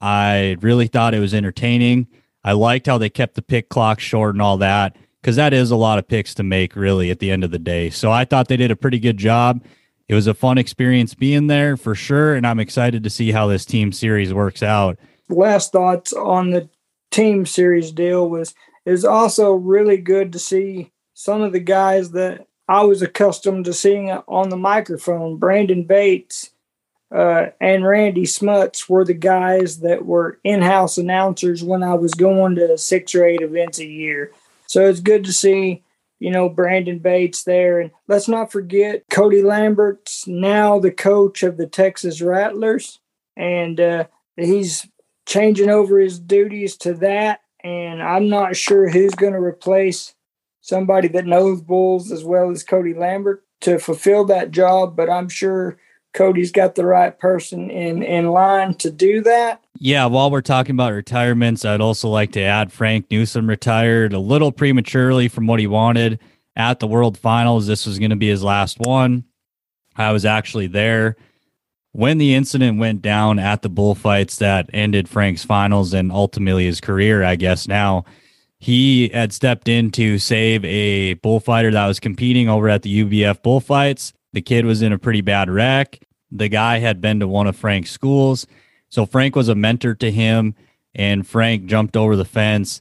I 0.00 0.56
really 0.60 0.88
thought 0.88 1.14
it 1.14 1.20
was 1.20 1.32
entertaining. 1.32 2.08
I 2.46 2.52
liked 2.52 2.86
how 2.86 2.96
they 2.96 3.10
kept 3.10 3.34
the 3.34 3.42
pick 3.42 3.68
clock 3.68 3.98
short 3.98 4.36
and 4.36 4.40
all 4.40 4.56
that 4.58 4.96
because 5.20 5.34
that 5.34 5.52
is 5.52 5.72
a 5.72 5.76
lot 5.76 5.98
of 5.98 6.06
picks 6.06 6.32
to 6.36 6.44
make, 6.44 6.76
really, 6.76 7.10
at 7.10 7.18
the 7.18 7.32
end 7.32 7.42
of 7.42 7.50
the 7.50 7.58
day. 7.58 7.90
So 7.90 8.12
I 8.12 8.24
thought 8.24 8.46
they 8.46 8.56
did 8.56 8.70
a 8.70 8.76
pretty 8.76 9.00
good 9.00 9.16
job. 9.16 9.64
It 10.06 10.14
was 10.14 10.28
a 10.28 10.34
fun 10.34 10.56
experience 10.56 11.12
being 11.12 11.48
there 11.48 11.76
for 11.76 11.96
sure. 11.96 12.36
And 12.36 12.46
I'm 12.46 12.60
excited 12.60 13.02
to 13.02 13.10
see 13.10 13.32
how 13.32 13.48
this 13.48 13.64
team 13.64 13.90
series 13.90 14.32
works 14.32 14.62
out. 14.62 14.96
Last 15.28 15.72
thoughts 15.72 16.12
on 16.12 16.52
the 16.52 16.68
team 17.10 17.46
series 17.46 17.90
deal 17.90 18.30
was 18.30 18.54
is 18.84 19.04
also 19.04 19.52
really 19.52 19.96
good 19.96 20.32
to 20.32 20.38
see 20.38 20.92
some 21.14 21.42
of 21.42 21.52
the 21.52 21.58
guys 21.58 22.12
that 22.12 22.46
I 22.68 22.84
was 22.84 23.02
accustomed 23.02 23.64
to 23.64 23.72
seeing 23.72 24.10
on 24.10 24.50
the 24.50 24.56
microphone. 24.56 25.38
Brandon 25.38 25.82
Bates 25.82 26.50
uh, 27.14 27.46
and 27.60 27.86
Randy 27.86 28.24
Schmutz 28.24 28.88
were 28.88 29.04
the 29.04 29.14
guys 29.14 29.80
that 29.80 30.04
were 30.04 30.38
in 30.44 30.62
house 30.62 30.98
announcers 30.98 31.62
when 31.62 31.82
I 31.82 31.94
was 31.94 32.14
going 32.14 32.56
to 32.56 32.76
six 32.78 33.14
or 33.14 33.24
eight 33.24 33.42
events 33.42 33.78
a 33.78 33.86
year. 33.86 34.32
So 34.66 34.88
it's 34.88 35.00
good 35.00 35.24
to 35.24 35.32
see 35.32 35.84
you 36.18 36.30
know, 36.30 36.48
Brandon 36.48 36.98
Bates 36.98 37.44
there. 37.44 37.80
And 37.80 37.90
let's 38.08 38.28
not 38.28 38.52
forget 38.52 39.04
Cody 39.10 39.42
Lambert's 39.42 40.26
now 40.26 40.78
the 40.78 40.90
coach 40.90 41.42
of 41.42 41.56
the 41.56 41.66
Texas 41.66 42.22
Rattlers. 42.22 43.00
And 43.36 43.78
uh, 43.80 44.04
he's 44.36 44.86
changing 45.26 45.68
over 45.68 45.98
his 45.98 46.18
duties 46.18 46.76
to 46.78 46.94
that. 46.94 47.40
And 47.62 48.02
I'm 48.02 48.28
not 48.28 48.56
sure 48.56 48.88
who's 48.88 49.14
going 49.14 49.32
to 49.32 49.40
replace 49.40 50.14
somebody 50.60 51.08
that 51.08 51.26
knows 51.26 51.60
Bulls 51.60 52.10
as 52.10 52.24
well 52.24 52.50
as 52.50 52.64
Cody 52.64 52.94
Lambert 52.94 53.44
to 53.60 53.78
fulfill 53.78 54.24
that 54.26 54.50
job. 54.50 54.96
But 54.96 55.10
I'm 55.10 55.28
sure 55.28 55.76
Cody's 56.16 56.50
got 56.50 56.74
the 56.74 56.86
right 56.86 57.16
person 57.18 57.70
in 57.70 58.02
in 58.02 58.28
line 58.28 58.74
to 58.74 58.90
do 58.90 59.22
that. 59.22 59.62
Yeah, 59.78 60.06
while 60.06 60.30
we're 60.30 60.40
talking 60.40 60.74
about 60.74 60.94
retirements, 60.94 61.64
I'd 61.64 61.80
also 61.80 62.08
like 62.08 62.32
to 62.32 62.40
add 62.40 62.72
Frank 62.72 63.10
Newsom 63.10 63.48
retired 63.48 64.12
a 64.12 64.18
little 64.18 64.50
prematurely 64.50 65.28
from 65.28 65.46
what 65.46 65.60
he 65.60 65.66
wanted 65.66 66.18
at 66.56 66.80
the 66.80 66.86
World 66.86 67.18
Finals. 67.18 67.66
This 67.66 67.86
was 67.86 67.98
going 67.98 68.10
to 68.10 68.16
be 68.16 68.28
his 68.28 68.42
last 68.42 68.78
one. 68.80 69.24
I 69.94 70.12
was 70.12 70.24
actually 70.24 70.66
there 70.66 71.16
when 71.92 72.18
the 72.18 72.34
incident 72.34 72.78
went 72.78 73.00
down 73.00 73.38
at 73.38 73.62
the 73.62 73.70
bullfights 73.70 74.36
that 74.36 74.68
ended 74.72 75.08
Frank's 75.08 75.44
finals 75.44 75.94
and 75.94 76.12
ultimately 76.12 76.66
his 76.66 76.80
career, 76.80 77.22
I 77.22 77.36
guess 77.36 77.66
now. 77.66 78.04
He 78.58 79.08
had 79.08 79.32
stepped 79.32 79.68
in 79.68 79.90
to 79.92 80.18
save 80.18 80.64
a 80.64 81.14
bullfighter 81.14 81.70
that 81.70 81.86
was 81.86 82.00
competing 82.00 82.48
over 82.48 82.68
at 82.68 82.82
the 82.82 83.04
UBF 83.04 83.42
bullfights. 83.42 84.12
The 84.34 84.42
kid 84.42 84.66
was 84.66 84.82
in 84.82 84.92
a 84.92 84.98
pretty 84.98 85.22
bad 85.22 85.48
wreck. 85.48 86.05
The 86.30 86.48
guy 86.48 86.78
had 86.78 87.00
been 87.00 87.20
to 87.20 87.28
one 87.28 87.46
of 87.46 87.56
Frank's 87.56 87.90
schools. 87.90 88.46
So 88.88 89.06
Frank 89.06 89.36
was 89.36 89.48
a 89.48 89.54
mentor 89.54 89.94
to 89.96 90.10
him, 90.10 90.54
and 90.94 91.26
Frank 91.26 91.66
jumped 91.66 91.96
over 91.96 92.16
the 92.16 92.24
fence 92.24 92.80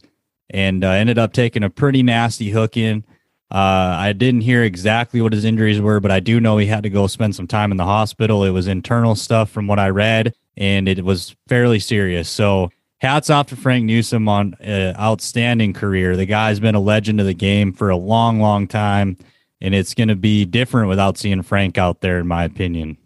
and 0.49 0.83
uh, 0.83 0.89
ended 0.89 1.17
up 1.17 1.33
taking 1.33 1.63
a 1.63 1.69
pretty 1.69 2.03
nasty 2.03 2.51
hook 2.51 2.77
in. 2.77 3.03
Uh, 3.51 3.95
I 3.97 4.13
didn't 4.13 4.41
hear 4.41 4.63
exactly 4.63 5.21
what 5.21 5.33
his 5.33 5.45
injuries 5.45 5.79
were, 5.79 5.99
but 5.99 6.11
I 6.11 6.19
do 6.19 6.39
know 6.39 6.57
he 6.57 6.65
had 6.65 6.83
to 6.83 6.89
go 6.89 7.07
spend 7.07 7.35
some 7.35 7.47
time 7.47 7.71
in 7.71 7.77
the 7.77 7.85
hospital. 7.85 8.43
It 8.43 8.49
was 8.49 8.67
internal 8.67 9.15
stuff 9.15 9.49
from 9.49 9.67
what 9.67 9.79
I 9.79 9.89
read, 9.89 10.33
and 10.57 10.87
it 10.87 11.03
was 11.05 11.35
fairly 11.47 11.79
serious. 11.79 12.27
So, 12.27 12.71
hats 12.99 13.29
off 13.29 13.47
to 13.47 13.55
Frank 13.55 13.85
Newsom 13.85 14.27
on 14.27 14.55
an 14.61 14.95
outstanding 14.97 15.73
career. 15.73 16.15
The 16.15 16.25
guy's 16.25 16.59
been 16.59 16.75
a 16.75 16.79
legend 16.79 17.19
of 17.19 17.27
the 17.27 17.33
game 17.35 17.71
for 17.71 17.89
a 17.89 17.97
long, 17.97 18.39
long 18.39 18.67
time, 18.67 19.17
and 19.61 19.75
it's 19.75 19.93
going 19.93 20.07
to 20.07 20.15
be 20.15 20.45
different 20.45 20.89
without 20.89 21.17
seeing 21.17 21.43
Frank 21.43 21.77
out 21.77 22.01
there, 22.01 22.19
in 22.19 22.27
my 22.27 22.45
opinion. 22.45 22.97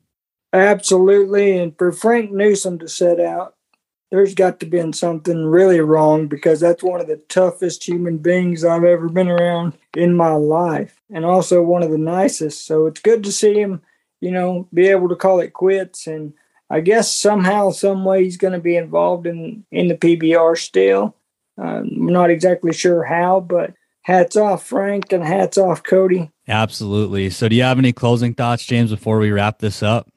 Absolutely. 0.53 1.57
And 1.57 1.77
for 1.77 1.91
Frank 1.91 2.31
Newsom 2.31 2.79
to 2.79 2.88
set 2.88 3.19
out, 3.19 3.55
there's 4.12 4.33
got 4.33 4.59
to 4.59 4.65
been 4.65 4.91
something 4.91 5.45
really 5.45 5.79
wrong 5.79 6.27
because 6.27 6.59
that's 6.59 6.83
one 6.83 6.99
of 6.99 7.07
the 7.07 7.21
toughest 7.29 7.88
human 7.88 8.17
beings 8.17 8.65
I've 8.65 8.83
ever 8.83 9.07
been 9.07 9.29
around 9.29 9.73
in 9.95 10.15
my 10.15 10.31
life 10.31 10.99
and 11.12 11.25
also 11.25 11.62
one 11.62 11.83
of 11.83 11.91
the 11.91 11.97
nicest. 11.97 12.65
So 12.65 12.88
it's 12.88 13.01
good 13.01 13.23
to 13.23 13.31
see 13.31 13.53
him, 13.53 13.81
you 14.19 14.31
know, 14.31 14.67
be 14.73 14.88
able 14.88 15.09
to 15.09 15.15
call 15.15 15.39
it 15.39 15.53
quits 15.53 16.07
and 16.07 16.33
I 16.69 16.81
guess 16.81 17.12
somehow, 17.12 17.71
some 17.71 18.05
way 18.05 18.23
he's 18.23 18.38
going 18.38 18.53
to 18.53 18.59
be 18.59 18.75
involved 18.75 19.25
in 19.25 19.65
in 19.71 19.88
the 19.88 19.95
PBR 19.95 20.57
still. 20.57 21.15
Uh, 21.57 21.81
I'm 21.81 22.05
not 22.05 22.29
exactly 22.29 22.73
sure 22.73 23.03
how, 23.03 23.39
but 23.39 23.73
hats 24.03 24.35
off 24.35 24.65
Frank 24.65 25.12
and 25.12 25.23
hats 25.23 25.57
off 25.57 25.83
Cody. 25.83 26.31
Absolutely. 26.47 27.31
So, 27.31 27.49
do 27.49 27.55
you 27.55 27.63
have 27.63 27.79
any 27.79 27.91
closing 27.91 28.35
thoughts, 28.35 28.65
James, 28.65 28.91
before 28.91 29.17
we 29.17 29.31
wrap 29.31 29.59
this 29.59 29.81
up? 29.81 30.09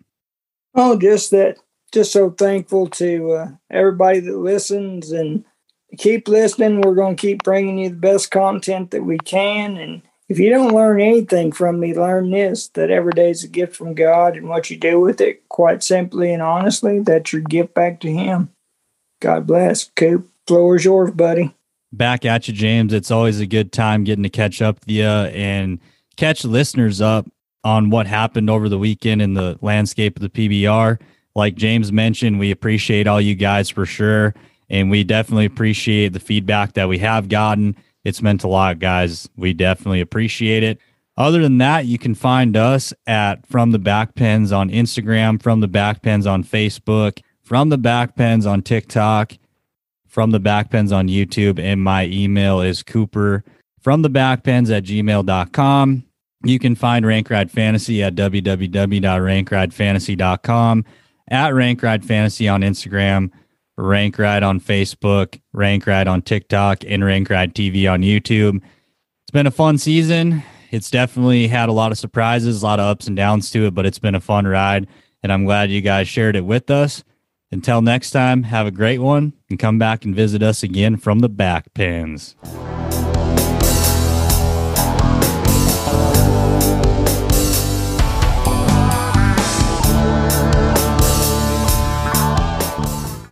Oh, 0.75 0.99
just 0.99 1.31
that, 1.33 1.59
just 1.93 2.13
so 2.13 2.31
thankful 2.31 2.89
to 2.89 3.33
uh, 3.33 3.49
everybody 3.71 4.21
that 4.21 4.39
listens 4.39 5.13
and 5.13 5.45
keep 5.99 6.29
listening. 6.29 6.81
We're 6.81 6.95
going 6.95 7.17
to 7.17 7.21
keep 7.21 7.43
bringing 7.43 7.79
you 7.79 7.91
the 7.91 7.97
best 7.97 8.31
content 8.31 8.91
that 8.91 9.05
we 9.05 9.19
can. 9.19 9.77
And 9.77 10.03
if 10.29 10.39
you 10.39 10.49
don't 10.51 10.75
learn 10.75 11.01
anything 11.01 11.53
from 11.53 11.79
me, 11.79 11.95
learn 11.95 12.31
this 12.31 12.69
that 12.69 12.91
every 12.91 13.13
day 13.13 13.31
is 13.31 13.45
a 13.45 13.49
gift 13.49 13.77
from 13.77 13.95
God, 13.95 14.37
and 14.37 14.49
what 14.49 14.71
you 14.71 14.79
do 14.79 14.99
with 14.99 15.21
it, 15.21 15.47
quite 15.49 15.83
simply 15.83 16.33
and 16.33 16.43
honestly, 16.43 17.01
that's 17.01 17.33
your 17.33 17.43
gift 17.43 17.75
back 17.75 18.01
to 18.01 18.11
Him. 18.11 18.51
God 19.21 19.47
bless. 19.47 19.85
Coop, 19.95 20.31
floor 20.47 20.77
is 20.77 20.85
yours, 20.85 21.11
buddy. 21.11 21.55
Back 21.93 22.25
at 22.25 22.49
you, 22.49 22.55
James. 22.55 22.95
It's 22.95 23.11
always 23.11 23.39
a 23.39 23.47
good 23.47 23.71
time 23.71 24.05
getting 24.05 24.23
to 24.23 24.31
catch 24.31 24.63
up 24.63 24.81
with 24.81 24.89
you 24.89 25.05
and 25.05 25.79
catch 26.17 26.45
listeners 26.45 27.03
up 27.03 27.27
on 27.65 27.91
what 27.91 28.07
happened 28.07 28.51
over 28.51 28.69
the 28.69 28.79
weekend 28.79 29.23
in 29.23 29.35
the 29.35 29.59
landscape 29.61 30.17
of 30.17 30.23
the 30.23 30.29
PBR. 30.29 31.01
Like 31.35 31.55
James 31.55 31.93
mentioned, 31.93 32.39
we 32.39 32.51
appreciate 32.51 33.07
all 33.07 33.21
you 33.21 33.35
guys 33.35 33.71
for 33.71 33.87
sure. 33.87 34.35
And 34.69 34.91
we 34.91 35.05
definitely 35.05 35.45
appreciate 35.45 36.13
the 36.13 36.21
feedback 36.21 36.75
that 36.75 36.89
we 36.89 36.99
have 36.99 37.29
gotten. 37.29 37.77
It's 38.05 38.23
meant 38.23 38.45
a 38.45 38.49
lot, 38.49 38.79
guys. 38.79 39.29
We 39.37 39.53
definitely 39.53 40.01
appreciate 40.01 40.63
it. 40.63 40.79
Other 41.17 41.43
than 41.43 41.59
that, 41.59 41.85
you 41.87 41.99
can 41.99 42.15
find 42.15 42.57
us 42.57 42.93
at 43.07 43.47
From 43.47 43.71
the 43.71 43.79
Back 43.79 44.15
Pens 44.15 44.51
on 44.51 44.71
Instagram, 44.71 45.43
From 45.43 45.61
the 45.61 45.69
Back 45.69 46.03
Pens 46.03 46.27
on 46.27 46.43
Facebook, 46.43 47.21
From 47.43 47.69
the 47.69 47.79
Back 47.79 48.17
Pens 48.17 48.47
on 48.47 48.63
TikTok, 48.63 49.35
From 50.09 50.31
the 50.31 50.41
Back 50.41 50.71
Pens 50.71 50.91
on 50.91 51.09
YouTube. 51.09 51.59
And 51.59 51.83
my 51.83 52.07
email 52.07 52.63
is 52.63 52.83
Cooper 52.83 53.45
from 53.83 54.03
the 54.03 54.11
backpens 54.11 54.75
at 54.75 54.85
gmail.com. 54.85 56.05
You 56.45 56.59
can 56.59 56.75
find 56.75 57.07
Rank 57.07 57.31
Ride 57.31 57.51
Fantasy 57.51 58.03
at 58.03 58.15
www.rankridefantasy.com, 58.15 60.85
at 61.31 61.55
Rank 61.55 61.83
Ride 61.83 62.05
Fantasy 62.05 62.49
on 62.49 62.61
Instagram, 62.63 63.31
Rank 63.77 64.19
Ride 64.19 64.43
on 64.43 64.61
Facebook, 64.61 65.41
Rank 65.53 65.87
Ride 65.87 66.09
on 66.09 66.23
TikTok, 66.23 66.85
and 66.87 67.05
Rank 67.05 67.31
Ride 67.31 67.55
TV 67.55 67.91
on 67.91 68.03
YouTube. 68.03 68.57
It's 68.57 69.31
been 69.33 69.47
a 69.47 69.53
fun 69.53 69.79
season. 69.79 70.43
It's 70.71 70.91
definitely 70.91 71.49
had 71.49 71.69
a 71.69 71.73
lot 71.73 71.93
of 71.93 71.99
surprises, 71.99 72.63
a 72.63 72.67
lot 72.67 72.81
of 72.81 72.87
ups 72.87 73.07
and 73.07 73.17
downs 73.17 73.51
to 73.51 73.67
it, 73.67 73.75
but 73.75 73.87
it's 73.87 73.99
been 73.99 74.15
a 74.15 74.21
fun 74.21 74.47
ride. 74.47 74.89
And 75.23 75.33
I'm 75.33 75.45
glad 75.45 75.71
you 75.71 75.81
guys 75.81 76.09
shared 76.09 76.35
it 76.35 76.45
with 76.45 76.71
us. 76.71 77.05
Until 77.53 77.83
next 77.83 78.13
time, 78.13 78.45
have 78.45 78.67
a 78.67 78.71
great 78.71 78.99
one 78.99 79.35
and 79.51 79.59
come 79.59 79.79
back 79.79 80.05
and 80.05 80.17
visit 80.17 80.43
us 80.43 80.63
again 80.63 80.97
from 80.97 81.21
the 81.21 81.29
back 81.29 81.75
pens. 81.75 82.35